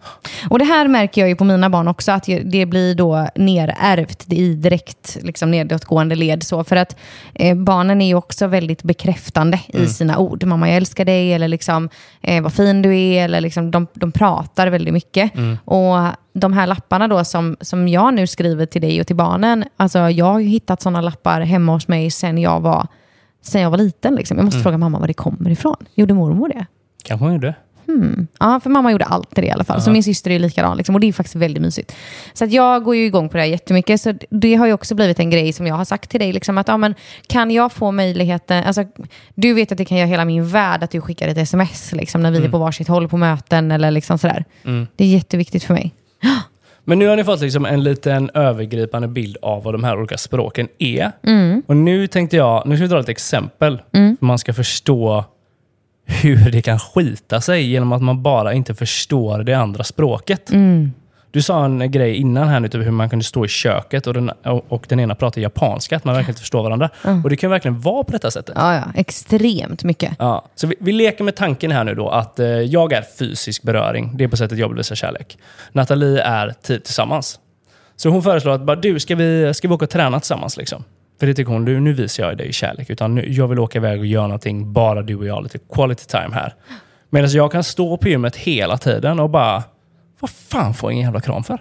[0.50, 4.34] Och det här märker jag ju på mina barn också, att det blir då nerärvt
[4.34, 6.44] i direkt liksom nedåtgående led.
[6.44, 6.96] Så för att
[7.34, 10.44] eh, barnen är ju också väldigt bekräftande i sina ord.
[10.44, 11.90] Mamma, jag älskar dig, eller liksom,
[12.22, 15.32] eh, vad fin du är, eller liksom, de, de pratar väldigt mycket.
[15.66, 15.96] Och
[16.34, 20.00] de här lapparna då som, som jag nu skriver till dig och till barnen, alltså
[20.00, 22.88] jag har hittat sådana lappar hemma hos mig sen jag var,
[23.42, 24.16] sen jag var liten.
[24.16, 24.38] Liksom.
[24.38, 25.76] Jag måste fråga mamma var det kommer ifrån.
[25.96, 26.66] Gjorde mormor det?
[27.04, 27.56] Kanske hon gjorde.
[28.40, 29.82] Ja, för mamma gjorde alltid det i alla fall.
[29.82, 30.78] Så min syster är likadan.
[30.78, 31.96] Liksom, och det är faktiskt väldigt mysigt.
[32.34, 34.02] Så att jag går ju igång på det här jättemycket.
[34.02, 36.34] Så det har ju också blivit en grej som jag har sagt till dig.
[36.34, 36.96] Liksom, att, ja, men,
[37.28, 38.64] kan jag få möjligheten...
[38.64, 38.84] Alltså,
[39.36, 42.22] du vet att det kan göra hela min värld att du skickar ett sms liksom,
[42.22, 43.72] när vi är på varsitt håll på möten.
[43.72, 44.46] Eller liksom sådär.
[44.96, 45.94] Det är jätteviktigt för mig.
[46.86, 50.18] Men nu har ni fått liksom en liten övergripande bild av vad de här olika
[50.18, 51.12] språken är.
[51.24, 51.64] Mm.
[51.68, 53.82] Och nu tänkte jag, nu ska vi dra ett exempel.
[53.92, 55.26] För man ska förstå
[56.06, 60.52] hur det kan skita sig genom att man bara inte förstår det andra språket.
[60.52, 60.92] Mm.
[61.32, 64.14] Du sa en grej innan här nu, typ hur man kunde stå i köket och
[64.14, 66.90] den, och den ena pratar japanska, att man verkligen inte förstår varandra.
[67.24, 68.56] Och det kan verkligen vara på detta sättet.
[68.58, 68.84] Ja, ja.
[68.96, 70.16] Extremt mycket.
[70.20, 73.64] Ja, så vi, vi leker med tanken här nu då att eh, jag är fysisk
[73.64, 74.18] beröring.
[74.18, 75.38] Det är på sättet jag vill visa kärlek.
[75.72, 77.40] Nathalie är tid tillsammans.
[77.96, 80.58] Så hon föreslår att bara, du, ska vi, ska vi åka och träna tillsammans?
[80.58, 80.84] Liksom?
[81.20, 82.90] För det tycker hon, nu visar jag dig kärlek.
[82.90, 86.06] Utan nu, jag vill åka iväg och göra någonting, bara du och jag, lite quality
[86.06, 86.54] time här.
[87.10, 89.64] Medan jag kan stå på gymmet hela tiden och bara,
[90.20, 91.60] vad fan får jag ingen jävla kram för?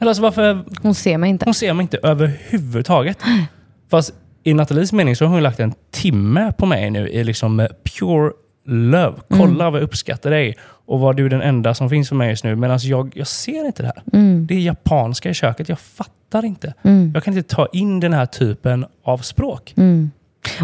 [0.00, 1.44] Eller alltså varför, Hon ser mig inte.
[1.44, 3.18] hon ser mig inte överhuvudtaget.
[3.90, 7.60] Fast i Nathalies mening så har hon lagt en timme på mig nu i liksom
[7.60, 7.66] eh,
[7.98, 8.30] pure
[8.66, 9.16] love.
[9.30, 10.56] Kolla vad jag uppskattar dig
[10.86, 12.56] och vad du är den enda som finns för mig just nu.
[12.56, 14.02] Medan jag, jag ser inte det här.
[14.46, 15.68] Det är japanska i köket.
[15.68, 16.12] Jag fattar
[16.44, 16.74] inte.
[17.14, 19.74] Jag kan inte ta in den här typen av språk.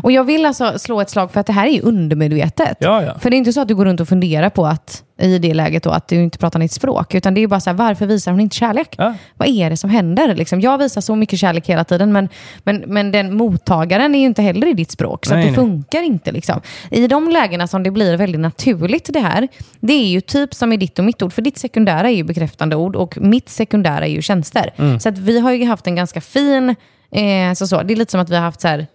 [0.02, 2.76] Och jag vill alltså slå ett slag för att det här är ju undermedvetet.
[2.80, 3.18] Ja, ja.
[3.18, 5.54] För det är inte så att du går runt och funderar på att i det
[5.54, 7.14] läget då, att du inte pratar ditt språk.
[7.14, 8.94] Utan det är bara så här, varför visar hon inte kärlek?
[8.98, 9.14] Ja.
[9.36, 10.34] Vad är det som händer?
[10.34, 12.28] Liksom, jag visar så mycket kärlek hela tiden, men,
[12.62, 15.26] men, men den mottagaren är ju inte heller i ditt språk.
[15.26, 15.56] Så Nej, det nej.
[15.56, 16.32] funkar inte.
[16.32, 16.60] Liksom.
[16.90, 19.48] I de lägena som det blir väldigt naturligt det här,
[19.80, 21.32] det är ju typ som i ditt och mitt ord.
[21.32, 24.72] För ditt sekundära är ju bekräftande ord och mitt sekundära är ju tjänster.
[24.76, 25.00] Mm.
[25.00, 26.68] Så att vi har ju haft en ganska fin,
[27.10, 28.86] eh, så så, det är lite som att vi har haft så här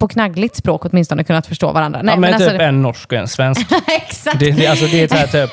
[0.00, 2.00] på knaggligt språk åtminstone kunnat förstå varandra.
[2.04, 3.66] ja, men typ alltså, en norsk och en svensk.
[3.86, 4.40] exakt.
[4.40, 5.50] Det, det, alltså det är så här typ,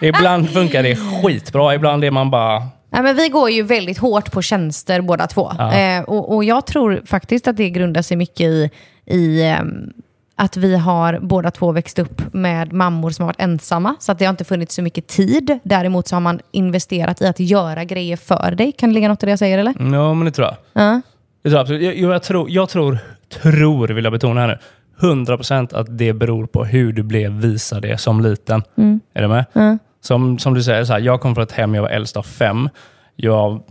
[0.00, 2.62] ibland funkar det skitbra, ibland är man bara...
[2.90, 5.50] Ja, men vi går ju väldigt hårt på tjänster båda två.
[5.50, 8.70] Eh, och, och jag tror faktiskt att det grundar sig mycket i,
[9.06, 9.92] i ehm,
[10.36, 13.96] att vi har båda två växt upp med mammor som har varit ensamma.
[13.98, 15.58] Så att det har inte funnits så mycket tid.
[15.62, 18.72] Däremot så har man investerat i att göra grejer för dig.
[18.72, 19.74] Kan det ligga något i det jag säger eller?
[19.78, 20.56] Ja, men det tror jag.
[20.72, 21.00] Ja.
[21.42, 21.82] Det tror jag, absolut.
[21.82, 22.98] jag, jag, tror, jag tror,
[23.42, 24.58] tror, vill jag betona här nu,
[25.00, 28.62] 100% att det beror på hur du blev visad det som liten.
[29.14, 29.44] Är du med?
[30.00, 32.22] Som, som du säger, så här, jag kom från ett hem, jag var äldst av
[32.22, 32.68] fem.
[33.16, 33.62] Jag,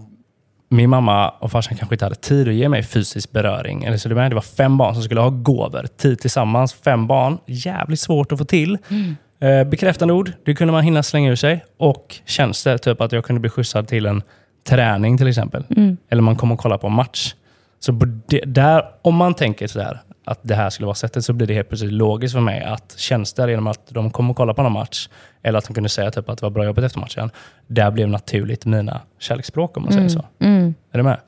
[0.70, 3.84] min mamma och farsan kanske inte hade tid att ge mig fysisk beröring.
[3.84, 5.88] Eller så det, det var fem barn som skulle ha gåvor.
[5.98, 7.38] Tid tillsammans, fem barn.
[7.46, 8.78] Jävligt svårt att få till.
[9.40, 11.66] Eh, bekräftande ord, det kunde man hinna slänga ur sig.
[11.78, 14.22] Och tjänster, typ att jag kunde bli skjutsad till en
[14.68, 15.64] träning till exempel.
[16.10, 17.34] Eller man kommer och kollar på en match.
[17.86, 17.92] Så
[18.28, 21.54] det, där, om man tänker sådär att det här skulle vara sättet så blir det
[21.54, 24.72] helt plötsligt logiskt för mig att tjänster genom att de kommer och kolla på någon
[24.72, 25.10] match
[25.42, 27.32] eller att de kunde säga typ att det var bra jobbat efter matchen.
[27.68, 30.26] Där blev naturligt mina kärleksspråk om man säger så.
[30.92, 31.20] Är du med?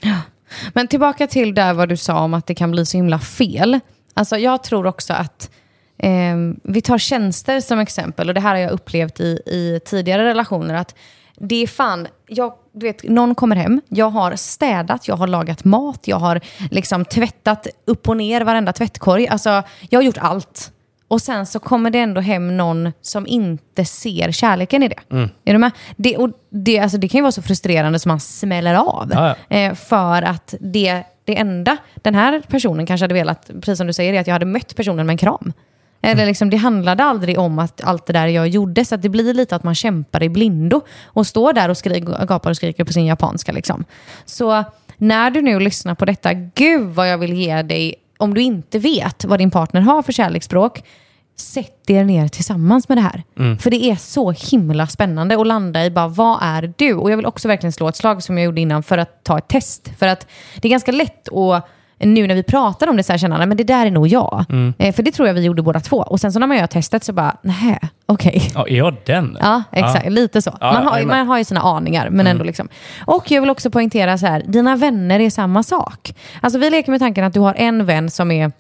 [0.74, 3.80] Men tillbaka till där vad du sa om att det kan bli så himla fel.
[4.14, 5.52] Alltså jag tror också att
[5.98, 10.24] eh, vi tar tjänster som exempel och det här har jag upplevt i, i tidigare
[10.24, 10.96] relationer att
[11.38, 15.64] det är fan, jag, du vet, någon kommer hem, jag har städat, jag har lagat
[15.64, 16.40] mat, jag har
[16.72, 19.28] liksom tvättat upp och ner varenda tvättkorg.
[19.28, 20.72] Alltså, jag har gjort allt.
[21.08, 25.00] Och sen så kommer det ändå hem någon som inte ser kärleken i det.
[25.46, 25.72] Är du med?
[25.96, 29.12] Det, och det, alltså, det kan ju vara så frustrerande som man smäller av.
[29.14, 33.88] Ja, Eh, för att det, det enda den här personen kanske hade velat, precis som
[33.88, 35.54] du säger, är att jag hade mött personen med en kram.
[36.06, 39.34] Eller liksom, det handlade aldrig om att allt det där jag gjorde, så det blir
[39.34, 42.94] lite att man kämpar i blindo och står där och skriker, gapar och skriker på
[42.94, 43.52] sin japanska.
[43.52, 43.86] Liksom.
[44.26, 44.64] Så
[44.98, 48.80] när du nu lyssnar på detta, gud vad jag vill ge dig, om du inte
[48.80, 50.84] vet vad din partner har för kärleksspråk,
[51.38, 53.24] sätt er ner tillsammans med det här.
[53.60, 56.94] För det är så himla spännande att landa i bara, vad är du?
[56.94, 59.38] Och jag vill också verkligen slå ett slag som jag gjorde innan för att ta
[59.38, 59.92] ett test.
[59.98, 60.28] För att
[60.62, 61.68] det är ganska lätt att
[62.00, 64.08] nu när vi pratar om det så här känner jag, men det där är nog
[64.08, 64.46] jag.
[64.50, 64.74] Mm.
[64.78, 65.98] Eh, för det tror jag vi gjorde båda två.
[65.98, 68.52] Och sen så när man gör testet så bara, nej, okej.
[68.56, 69.38] Ja, är jag den?
[69.42, 70.10] Ja, exakt.
[70.10, 70.58] Lite så.
[70.62, 72.70] Ja, man, har, man har ju sina aningar, men ändå liksom.
[73.06, 76.16] Och jag vill också poängtera så här, dina vänner är samma sak.
[76.42, 78.52] Alltså vi leker med tanken att du har en vän som är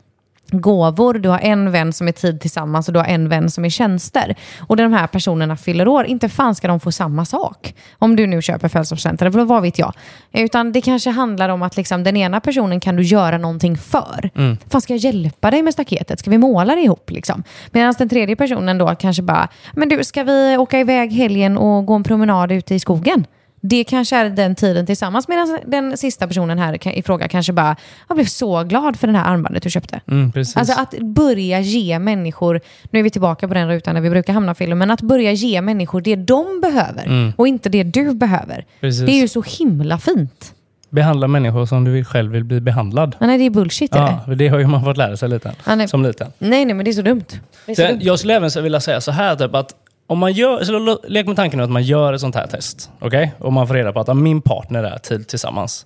[0.51, 3.65] gåvor, du har en vän som är tid tillsammans och du har en vän som
[3.65, 4.35] är tjänster.
[4.59, 7.75] Och de här personerna fyller år, inte fan ska de få samma sak.
[7.99, 9.93] Om du nu köper födelsedagspresent, eller vad vet jag.
[10.33, 14.29] Utan det kanske handlar om att liksom, den ena personen kan du göra någonting för.
[14.35, 14.57] Mm.
[14.69, 16.19] Fan, ska jag hjälpa dig med staketet?
[16.19, 17.11] Ska vi måla det ihop?
[17.11, 17.43] Liksom?
[17.71, 21.85] Medan den tredje personen då kanske bara, men du, ska vi åka iväg helgen och
[21.85, 23.25] gå en promenad ute i skogen?
[23.69, 25.27] Det kanske är den tiden tillsammans.
[25.27, 27.75] Medan den sista personen här i fråga kanske bara,
[28.07, 30.01] jag blev så glad för den här armbandet du köpte.
[30.07, 30.31] Mm.
[30.55, 34.33] Alltså att börja ge människor, nu är vi tillbaka på den rutan där vi brukar
[34.33, 38.53] hamna Fille, men att börja ge människor det de behöver och inte det du behöver.
[38.55, 38.65] Mm.
[38.81, 39.05] Precis.
[39.05, 40.51] Det är ju så himla fint.
[40.89, 43.15] Behandla människor som du vill- själv vill bli behandlad.
[43.19, 43.91] Men nej, det är bullshit.
[43.95, 44.35] Ja, det?
[44.35, 45.87] det har ju man fått lära sig lite Ja, nej.
[45.87, 46.27] som liten.
[46.37, 47.23] Nej, nej, men det är så dumt.
[47.65, 47.99] Det är så Sen, dumt.
[48.03, 49.75] jag skulle även vilja säga så här, typ att
[50.07, 52.91] om man gör, så lek med tanken att man gör ett sånt här test.
[52.99, 53.33] okej?
[53.39, 55.85] Och man får reda på att ja, min partner är tid tillsammans.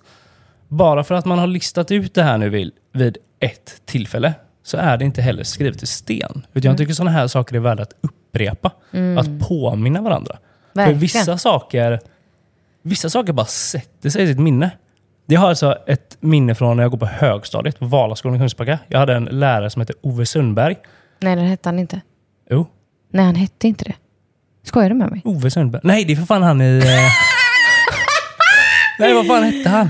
[0.68, 4.76] Bara för att man har listat ut det här nu vid, vid ett tillfälle så
[4.76, 6.30] är det inte heller skrivet i sten.
[6.30, 6.70] Utan Mm.
[6.72, 8.70] jag tycker sådana här saker är värda att upprepa.
[9.18, 10.38] Att påminna varandra.
[10.72, 10.98] Verkligen.
[10.98, 12.00] För vissa saker,
[12.82, 14.70] vissa saker bara sätter sig i sitt minne.
[15.26, 18.78] Jag har alltså ett minne från när jag går på högstadiet på Valaskolan i Kungsbacka.
[18.88, 20.76] Jag hade en lärare som hette Ove Sundberg.
[21.20, 22.00] Nej, det hette han inte.
[22.50, 22.66] Jo,
[23.12, 23.94] Nej, han hette inte det.
[24.62, 25.22] Skojar du med mig?
[25.24, 25.80] Ove Sundberg.
[25.84, 26.78] Nej, det är för fan han i...
[26.78, 26.84] eh,
[28.98, 29.88] nej, vad fan hette han?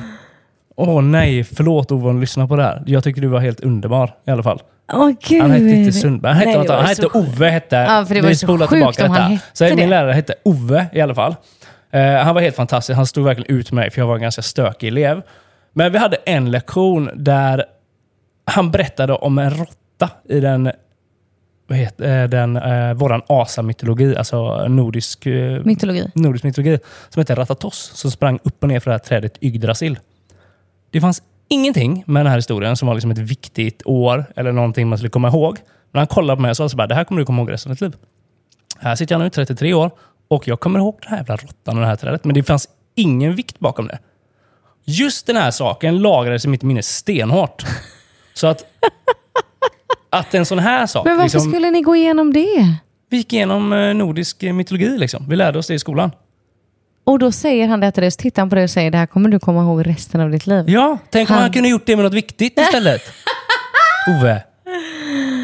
[0.77, 2.83] Åh nej, förlåt Ove om du lyssnar på det här.
[2.87, 4.63] Jag tycker du var helt underbar i alla fall.
[4.93, 5.43] Åh gud.
[5.43, 6.33] Han hette inte Sundberg.
[6.33, 7.49] Han hette, Nej, han hette Ove.
[7.49, 9.15] Hette, Ja, för det var vi så spolar tillbaka detta.
[9.23, 9.87] hette Så min det.
[9.87, 11.35] lärare hette Ove i alla fall.
[11.93, 12.97] Eh, han var helt fantastisk.
[12.97, 15.23] Han stod verkligen ut med mig för jag var en ganska stökig elev.
[15.73, 17.65] Men vi hade en lektion där
[18.45, 20.71] han berättade om en råtta i den,
[21.77, 26.11] heter, eh, den eh, våran asamytologi, alltså nordisk eh, Mytologi.
[26.15, 26.79] nordisk mytologi
[27.09, 29.99] som heter Ratatoss som sprang upp och ner för det här trädet Yggdrasil.
[30.91, 34.89] Det fanns ingenting med den här historien som var liksom ett viktigt år eller någonting
[34.89, 35.59] man skulle komma ihåg.
[35.93, 37.53] Men han kollade på mig och sa så bara, det här kommer du komma ihåg
[37.53, 37.95] resten av ditt liv.
[38.79, 39.91] Här sitter jag nu, 33 år,
[40.29, 42.25] och jag kommer ihåg den här jävla råttan och det här trädet.
[42.25, 43.99] Men det fanns ingen vikt bakom det.
[44.85, 47.65] Just den här saken lagrades i mitt minne stenhårt.
[48.35, 48.65] Så att,
[50.11, 51.05] att en sån här sak...
[51.05, 52.75] Men varför liksom- skulle ni gå igenom det?
[53.11, 54.99] vi gick igenom eh, nordisk eh, mytologi.
[54.99, 55.27] Liksom.
[55.29, 56.11] Vi lärde oss det i skolan.
[57.05, 58.99] Och då säger han det till dig, så tittar han på dig och säger det
[58.99, 60.65] här kommer du komma ihåg resten av ditt liv.
[60.69, 63.03] Ja, tänk om Han- han kunde gjort det med något viktigt istället.
[64.21, 64.43] Ove.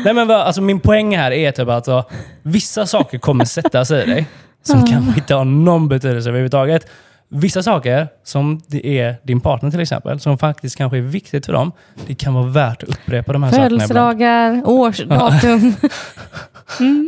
[0.04, 2.04] Nej, men vad, alltså, min poäng här är typ att alltså,
[2.42, 4.26] vissa saker kommer sätta sig i dig
[4.62, 6.86] som kanske inte har någon betydelse överhuvudtaget.
[7.28, 11.52] Vissa saker, som det är din partner till exempel, som faktiskt kanske är viktigt för
[11.52, 11.72] dem,
[12.06, 13.50] det kan vara värt att upprepa de här.
[13.50, 15.74] Födelsedagar, årsdatum.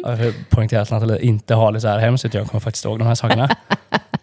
[0.05, 2.85] Jag har poängterat att Nathalie inte har det så här hemskt, utan jag kommer faktiskt
[2.85, 3.49] ihåg de här sakerna.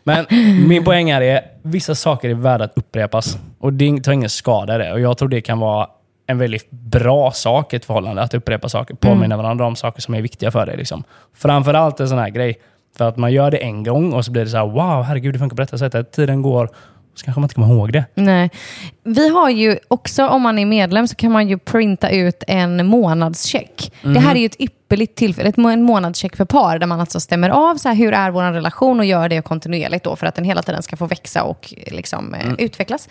[0.04, 0.26] Men
[0.68, 3.38] min poäng här är vissa saker är värda att upprepas.
[3.60, 4.94] Och det tar ingen skada det.
[4.94, 5.88] Och jag tror det kan vara
[6.28, 8.96] en väldigt bra sak i ett förhållande, att upprepa saker.
[8.96, 10.78] Påminna varandra om saker som är viktiga för dig.
[10.78, 11.04] Liksom.
[11.36, 12.60] Framförallt en sån här grej.
[12.98, 15.36] För att man gör det en gång och så blir det så här, wow, herregud,
[15.36, 16.12] det funkar på detta sättet.
[16.12, 16.70] Tiden går,
[17.16, 18.06] så kanske man inte kommer ihåg det.
[18.14, 18.50] Nej.
[19.04, 22.86] Vi har ju också, om man är medlem, så kan man ju printa ut en
[22.86, 23.94] månadscheck.
[24.02, 27.20] Det här är ju ett ypperligt tillfälle, ett en månadscheck för par, där man alltså
[27.20, 30.36] stämmer av så här, hur är vår relation och gör det kontinuerligt då, för att
[30.36, 33.10] den hela tiden ska få växa och liksom, eh, utvecklas.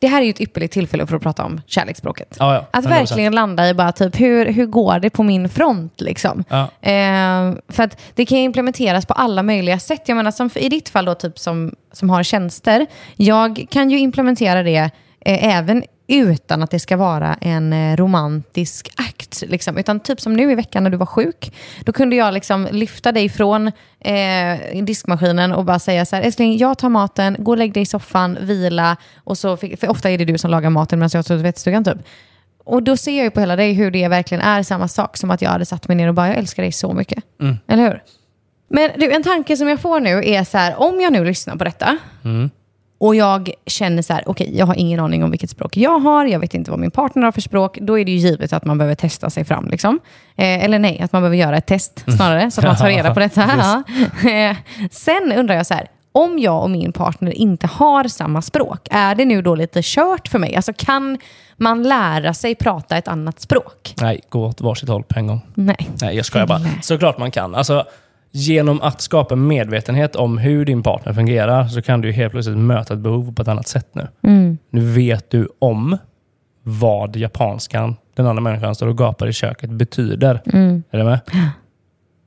[0.00, 2.36] Det här är ju ett ypperligt tillfälle för att prata om kärleksspråket.
[2.38, 2.88] Ja, ja, Att 100%.
[2.88, 6.00] verkligen landa i bara typ, hur, hur går det på min front?
[6.00, 6.44] Liksom?
[6.48, 6.62] Ja.
[6.90, 10.02] Eh, för att det kan implementeras på alla möjliga sätt.
[10.06, 12.86] Jag menar, som i ditt fall då, typ som, som har tjänster.
[13.16, 18.92] Jag kan ju implementera det eh, även utan att det ska vara en eh, romantisk
[18.96, 19.42] akt.
[19.46, 19.78] Liksom.
[19.78, 21.54] Utan typ som nu i veckan när du var sjuk.
[21.80, 23.66] Då kunde jag liksom lyfta dig från
[24.00, 27.82] eh, diskmaskinen och bara säga så här, älskling, jag tar maten, gå och lägg dig
[27.82, 28.96] i soffan, vila.
[29.24, 31.40] Och så, fick- för ofta är det du som lagar maten medan jag står i
[31.40, 31.98] tvättstugan typ.
[32.64, 35.30] Och då ser jag ju på hela dig hur det verkligen är samma sak som
[35.30, 37.24] att jag hade satt mig ner och bara, jag älskar dig så mycket.
[37.68, 38.02] Eller hur?
[38.68, 41.56] Men du, en tanke som jag får nu är så här, om jag nu lyssnar
[41.56, 41.98] på detta
[42.98, 46.24] och jag känner så här, okej, jag har ingen aning om vilket språk jag har,
[46.26, 48.64] jag vet inte vad min partner har för språk, då är det ju givet att
[48.64, 49.68] man behöver testa sig fram.
[49.68, 50.00] Liksom.
[50.36, 53.14] Eh, eller nej, att man behöver göra ett test snarare, så att man tar reda
[53.14, 53.50] på detta.
[53.58, 53.82] Ja.
[54.30, 54.56] Eh,
[54.90, 59.14] Sen undrar jag så här, om jag och min partner inte har samma språk, är
[59.14, 60.56] det nu då lite kört för mig?
[60.56, 61.18] Alltså kan
[61.56, 63.94] man lära sig prata ett annat språk?
[64.00, 65.40] Nej, gå åt varsitt håll på en gång.
[65.54, 65.88] Nej.
[66.02, 66.60] Nej, jag skojar bara.
[66.82, 67.54] Såklart man kan.
[67.54, 67.84] Alltså,
[68.30, 72.94] genom att skapa medvetenhet om hur din partner fungerar så kan du helt plötsligt möta
[72.94, 74.08] ett behov på ett annat sätt nu.
[74.70, 75.98] Nu vet du om
[76.62, 80.42] vad japanskan, den andra människan står och gapar i köket, betyder.
[80.46, 80.82] Mm.
[80.90, 81.20] Är du med?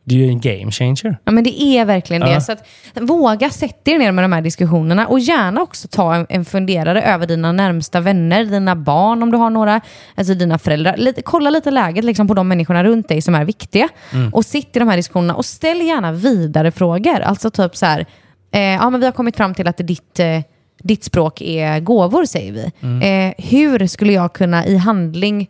[0.09, 1.17] Det är ju en game changer.
[1.23, 2.33] Ja, men det är verkligen Ja.
[2.35, 2.41] det.
[2.41, 2.63] Så att,
[3.01, 7.01] våga sätta er ner med de här diskussionerna och gärna också ta en, en funderare
[7.03, 9.81] över dina närmsta vänner, dina barn om du har några,
[10.15, 10.97] alltså dina föräldrar.
[10.97, 13.89] Lite, kolla lite läget liksom, på de människorna runt dig som är viktiga.
[14.33, 17.19] Och sitt i de här diskussionerna och ställ gärna vidare frågor.
[17.19, 18.05] Alltså typ så här,
[18.51, 20.39] eh, ja men vi har kommit fram till att ditt, eh,
[20.83, 22.63] ditt språk är gåvor säger vi.
[23.07, 25.47] Eh, hur skulle jag kunna i handling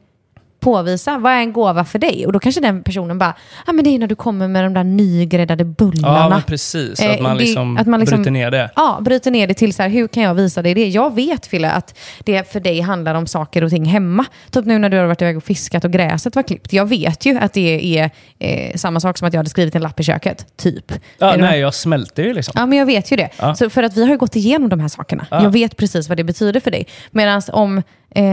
[0.60, 2.26] påvisa, vad är en gåva för dig?
[2.26, 4.74] Och då kanske den personen bara, ah, men det är när du kommer med de
[4.74, 6.28] där nygräddade bullarna.
[6.36, 7.00] Ja, precis.
[7.00, 8.72] Eh, Att man det- liksom, att man liksom- bryter ner det.
[8.76, 10.88] Ja, bryter ner det till så här, hur kan jag visa dig det?
[10.88, 14.26] Jag vet Fille att det för dig handlar om saker och ting hemma.
[14.52, 16.74] Typ nu när du har varit iväg och fiskat och gräset var klippt.
[16.74, 19.82] Jag vet ju att det är eh, samma sak som att jag hade skrivit en
[19.82, 20.93] lapp i köket, typ.
[21.17, 22.54] Ja, nej, jag smälter ju liksom.
[22.56, 23.30] Ja, men jag vet ju det.
[23.39, 23.56] Ja.
[23.56, 25.26] Så för att vi har ju gått igenom de här sakerna.
[25.32, 25.43] Ja.
[25.43, 26.88] Jag vet precis vad det betyder för dig.
[27.12, 27.78] Medan om,
[28.15, 28.24] eh,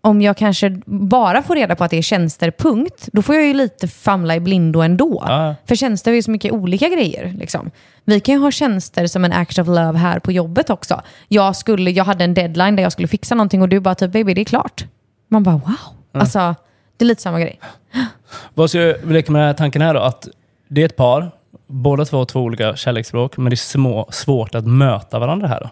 [0.00, 3.44] om jag kanske bara får reda på att det är tjänster, punkt, då får jag
[3.44, 5.24] ju lite famla i blindo ändå.
[5.26, 5.54] Ja.
[5.66, 7.34] För tjänster är ju så mycket olika grejer.
[7.38, 7.70] Liksom.
[8.04, 11.02] Vi kan ju ha tjänster som en act of love här på jobbet också.
[11.28, 14.12] Jag, skulle, jag hade en deadline där jag skulle fixa någonting och du bara typ,
[14.12, 14.84] baby det är klart.
[15.28, 15.78] Man bara wow.
[16.12, 16.54] Alltså,
[16.96, 17.60] det är lite samma grej.
[18.54, 20.00] Vad ska jag leka med tanken här då?
[20.00, 20.28] Att
[20.68, 21.30] det är ett par,
[21.66, 25.60] båda två har två olika kärleksspråk, men det är små, svårt att möta varandra här
[25.60, 25.70] då.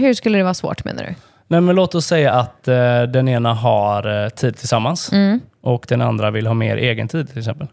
[0.00, 1.14] Hur skulle det vara svårt menar du?
[1.52, 5.40] Nej, men låt oss säga att eh, den ena har eh, tid tillsammans Mm.
[5.62, 7.66] och den andra vill ha mer egen tid till exempel.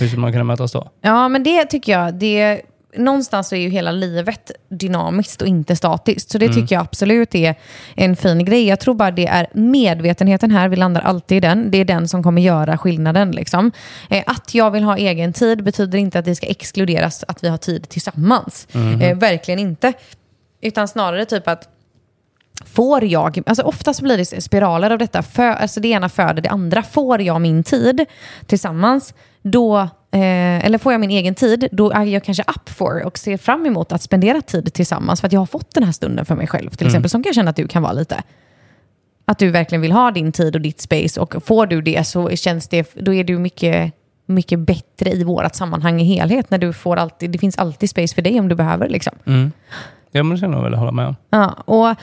[0.00, 0.88] Hur skulle man kunna mötas då?
[1.00, 2.60] Ja, men det tycker jag, det,
[2.96, 6.30] någonstans så är ju hela livet dynamiskt och inte statiskt.
[6.30, 7.54] Så det tycker jag absolut är
[7.96, 8.66] en fin grej.
[8.68, 11.70] Jag tror bara det är medvetenheten här, vi landar alltid i den.
[11.70, 13.30] Det är den som kommer göra skillnaden.
[13.30, 13.72] Liksom.
[14.10, 17.48] Eh, att jag vill ha egen tid betyder inte att det ska exkluderas att vi
[17.48, 18.68] har tid tillsammans.
[19.02, 19.92] Eh, verkligen inte.
[20.62, 21.68] Utan snarare typ att
[22.64, 26.48] Får jag, alltså oftast blir det spiraler av detta, för, alltså det ena föder det
[26.48, 26.82] andra.
[26.82, 28.04] Får jag min tid
[28.46, 29.78] tillsammans, då,
[30.10, 33.36] eh, eller får jag min egen tid, då är jag kanske up for och ser
[33.36, 36.34] fram emot att spendera tid tillsammans för att jag har fått den här stunden för
[36.34, 36.70] mig själv.
[36.70, 38.22] Till exempel, som kan jag känna att du kan vara lite.
[39.24, 42.30] Att du verkligen vill ha din tid och ditt space och får du det så
[42.30, 43.92] känns det, då är du mycket,
[44.26, 46.50] mycket bättre i vårt sammanhang i helhet.
[46.50, 48.88] När du får alltid, det finns alltid space för dig om du behöver.
[48.88, 49.12] Liksom.
[50.10, 51.16] Ja, men det kan jag väl hålla med om.
[51.30, 51.96] Ja, och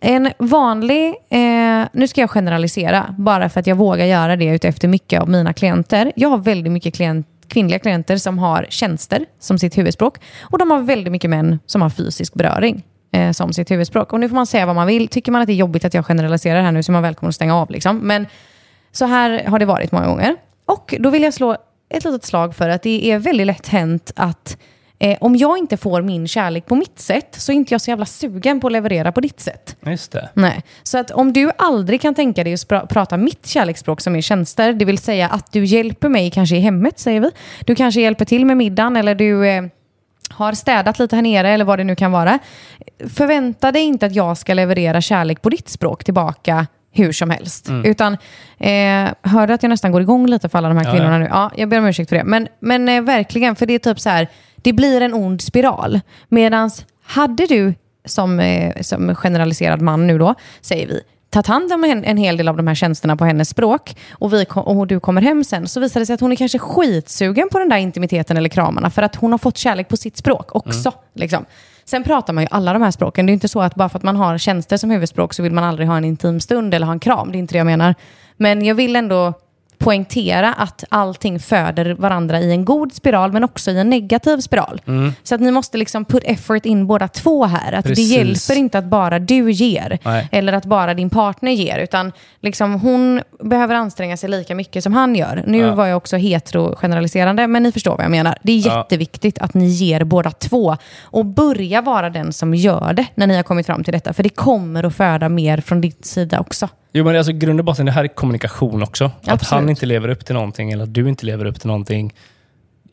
[0.00, 4.88] en vanlig, eh, nu ska jag generalisera, bara för att jag vågar göra det utefter
[4.88, 6.12] mycket av mina klienter.
[6.16, 10.70] Jag har väldigt mycket klient, kvinnliga klienter som har tjänster som sitt huvudspråk och de
[10.70, 12.82] har väldigt mycket män som har fysisk beröring
[13.12, 14.12] eh, som sitt huvudspråk.
[14.12, 15.08] Och nu får man säga vad man vill.
[15.08, 17.28] Tycker man att det är jobbigt att jag generaliserar här nu så är man välkommen
[17.28, 17.70] att stänga av.
[17.70, 17.98] Liksom.
[17.98, 18.26] Men
[18.92, 20.36] så här har det varit många gånger.
[20.66, 21.56] Och då vill jag slå
[21.88, 24.56] ett litet slag för att det är väldigt lätt hänt att
[25.00, 27.90] eh, om jag inte får min kärlek på mitt sätt så är inte jag så
[27.90, 29.76] jävla sugen på att leverera på ditt sätt.
[29.86, 30.28] Just det.
[30.34, 30.62] Nej.
[30.82, 34.20] Så att om du aldrig kan tänka dig att spra- prata mitt kärleksspråk som är
[34.20, 37.30] tjänster, det vill säga att du hjälper mig kanske i hemmet, säger vi.
[37.66, 39.62] Du kanske hjälper till med middagen eller du eh,
[40.30, 42.38] har städat lite här nere eller vad det nu kan vara.
[43.08, 47.68] Förvänta dig inte att jag ska leverera kärlek på ditt språk tillbaka hur som helst.
[47.84, 48.12] Utan,
[48.58, 51.18] eh, hörde att jag nästan går igång lite för alla de här Ja, kvinnorna ja.
[51.18, 51.28] nu?
[51.30, 52.24] Ja, jag ber om ursäkt för det.
[52.24, 54.28] Men, men eh, verkligen, för det är typ så här,
[54.62, 56.00] det blir en ond spiral.
[56.28, 56.70] Medan
[57.02, 62.04] hade du som, eh, som generaliserad man nu då, säger vi, tagit hand om en,
[62.04, 65.22] en hel del av de här tjänsterna på hennes språk och, vi och du kommer
[65.22, 68.36] hem sen så visar det sig att hon är kanske skitsugen på den där intimiteten
[68.36, 70.92] eller kramarna för att hon har fått kärlek på sitt språk också.
[71.14, 71.44] Liksom.
[71.84, 73.26] Sen pratar man ju alla de här språken.
[73.26, 75.52] Det är inte så att bara för att man har tjänster som huvudspråk så vill
[75.52, 77.32] man aldrig ha en intim stund eller ha en kram.
[77.32, 77.94] Det är inte det jag menar.
[78.36, 79.34] Men jag vill ändå
[79.80, 84.80] poängtera att allting föder varandra i en god spiral men också i en negativ spiral.
[85.22, 87.72] Så att ni måste liksom put effort in båda två här.
[87.72, 88.10] Att Precis.
[88.10, 90.28] det hjälper inte att bara du ger Nej.
[90.32, 94.92] eller att bara din partner ger utan liksom hon behöver anstränga sig lika mycket som
[94.92, 95.44] han gör.
[95.46, 95.74] Nu Ja.
[95.74, 98.38] var jag också hetero-generaliserande men ni förstår vad jag menar.
[98.42, 98.76] Det är Ja.
[98.78, 103.36] jätteviktigt att ni ger båda två och börja vara den som gör det när ni
[103.36, 106.68] har kommit fram till detta för det kommer att föda mer från din sida också.
[106.92, 109.04] Jo, men alltså, grund och botten, det här är kommunikation också.
[109.04, 109.50] Att Absolut.
[109.50, 112.14] han inte lever upp till någonting eller att du inte lever upp till någonting.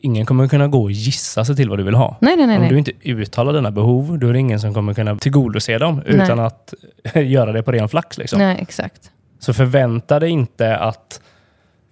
[0.00, 2.16] Ingen kommer kunna gå och gissa sig till vad du vill ha.
[2.20, 4.94] Nej, nej, nej, Om du inte uttalar dina behov, då är det ingen som kommer
[4.94, 6.74] kunna tillgodose dem utan att
[7.14, 8.18] göra det på ren flax.
[8.18, 8.38] Liksom.
[8.38, 9.10] Nej, exakt.
[9.38, 11.20] Så förvänta dig inte att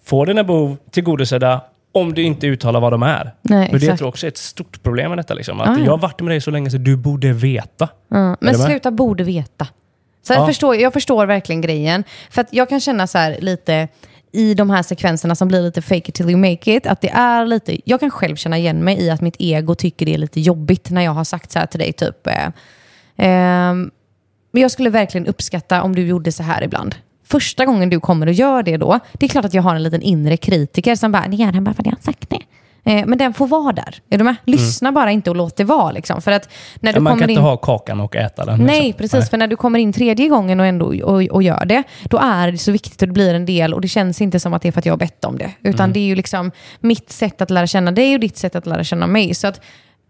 [0.04, 1.60] få dina behov tillgodosedda
[1.92, 3.34] om du inte uttalar vad de är.
[3.42, 5.34] Nej, För det tror jag också är ett stort problem med detta.
[5.34, 5.60] Liksom.
[5.60, 5.84] Att Ah, ja.
[5.84, 7.88] Jag har varit med dig så länge så du borde veta.
[8.10, 9.66] Är men sluta borde veta.
[10.26, 10.36] Så Ja.
[10.38, 12.04] jag, förstår, jag förstår verkligen grejen.
[12.30, 13.88] För att jag kan känna så här lite
[14.32, 17.10] i de här sekvenserna som blir lite fake it till you make it, att det
[17.10, 20.18] är lite, jag kan själv känna igen mig i att mitt ego tycker det är
[20.18, 22.48] lite jobbigt när jag har sagt så här till dig, typ, eh,
[23.16, 23.90] ehm,
[24.52, 26.94] men jag skulle verkligen uppskatta om du gjorde så här ibland.
[27.24, 29.82] första gången du kommer och gör det då, det är klart att jag har en
[29.82, 32.40] liten inre kritiker som bara, det gör han bara för att jag har sagt det.
[32.86, 33.94] Eh, Men den får vara där.
[34.10, 34.36] Är du med?
[34.44, 35.90] Lyssna bara inte och låt det vara.
[35.92, 36.22] Liksom.
[36.22, 36.48] För att
[36.80, 37.04] när du Mm.
[37.04, 37.36] Man kommer kan in...
[37.36, 38.60] inte ha kakan och äta den.
[38.60, 38.98] Nej, liksom.
[38.98, 39.30] precis.
[39.30, 42.52] För när du kommer in tredje gången och ändå och, och gör det, då är
[42.52, 44.68] det så viktigt och det blir en del och det känns inte som att det
[44.68, 45.50] är för att jag har bett om det.
[45.62, 45.92] Utan Mm.
[45.92, 48.84] det är ju liksom mitt sätt att lära känna dig och ditt sätt att lära
[48.84, 49.34] känna mig.
[49.34, 49.60] Så att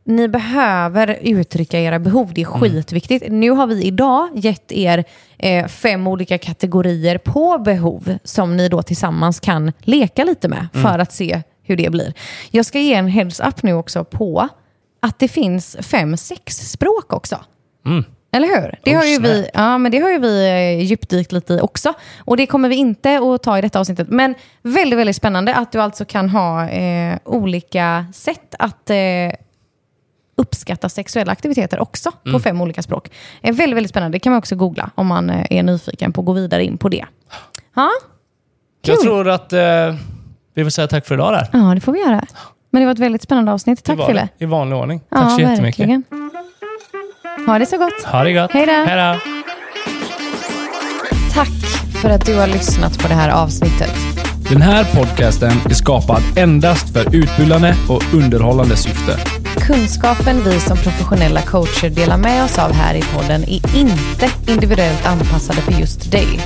[0.05, 2.31] ni behöver uttrycka era behov.
[2.35, 2.61] Det är Mm.
[2.61, 3.25] skitviktigt.
[3.31, 5.05] Nu har vi idag gett er
[5.39, 10.87] eh, fem olika kategorier på behov som ni då tillsammans kan leka lite med Mm.
[10.87, 12.13] för att se hur det blir.
[12.51, 14.49] Jag ska ge en heads up nu också på
[15.01, 17.45] att det finns fem sexspråk också.
[17.87, 18.05] Mm.
[18.33, 18.79] Eller hur?
[18.85, 19.27] Det, Oh, har ju snap.
[19.27, 21.93] vi, ja, men det har ju vi eh, djupdykt lite i också.
[22.19, 24.09] Och det kommer vi inte att ta i detta avsnittet.
[24.11, 28.97] Men väldigt, väldigt spännande att du alltså kan ha eh, olika sätt att eh,
[30.37, 32.33] uppskatta sexuella aktiviteter också Mm.
[32.33, 33.11] på fem olika språk.
[33.43, 34.15] Eh, väldigt, väldigt spännande.
[34.17, 36.79] Det kan man också googla om man eh, är nyfiken på att gå vidare in
[36.79, 37.05] på det.
[37.75, 37.91] Ja,
[38.83, 39.95] Jag tror att eh,
[40.57, 41.49] vi får säga tack för idag där.
[41.53, 42.25] ja det får vi göra.
[42.71, 43.79] Men det var ett väldigt spännande avsnitt.
[43.79, 44.29] Det Tack var Fille.
[44.39, 44.45] det.
[44.45, 45.01] I vanlig ordning.
[45.11, 45.81] Tack så ja, jättemycket.
[45.81, 46.05] verkligen.
[47.47, 48.05] Ha det så gott.
[48.05, 48.51] Ha det gott.
[48.53, 48.73] Hej då.
[48.73, 49.21] Hej då.
[51.35, 51.49] Tack
[52.03, 53.93] för att du har lyssnat på det här avsnittet.
[54.51, 59.17] Den här podcasten är skapad endast för utbildande och underhållande syfte.
[59.67, 65.07] Kunskapen vi som professionella coacher delar med oss av här i podden är inte individuellt
[65.07, 66.41] anpassade för just dig.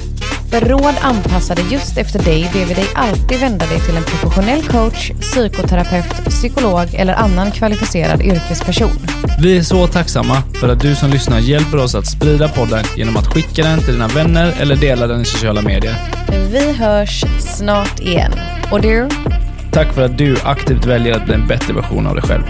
[0.50, 4.62] För råd anpassade just efter dig ber vi dig alltid vända dig till en professionell
[4.62, 8.90] coach, psykoterapeut, psykolog eller annan kvalificerad yrkesperson.
[9.40, 13.16] Vi är så tacksamma för att du som lyssnar hjälper oss att sprida podden genom
[13.16, 15.94] att skicka den till dina vänner eller dela den i sociala medier.
[16.50, 18.32] Vi hörs snart igen.
[18.72, 19.08] Och du?
[19.72, 22.42] Tack för att du aktivt väljer att bli en bättre version av dig själv.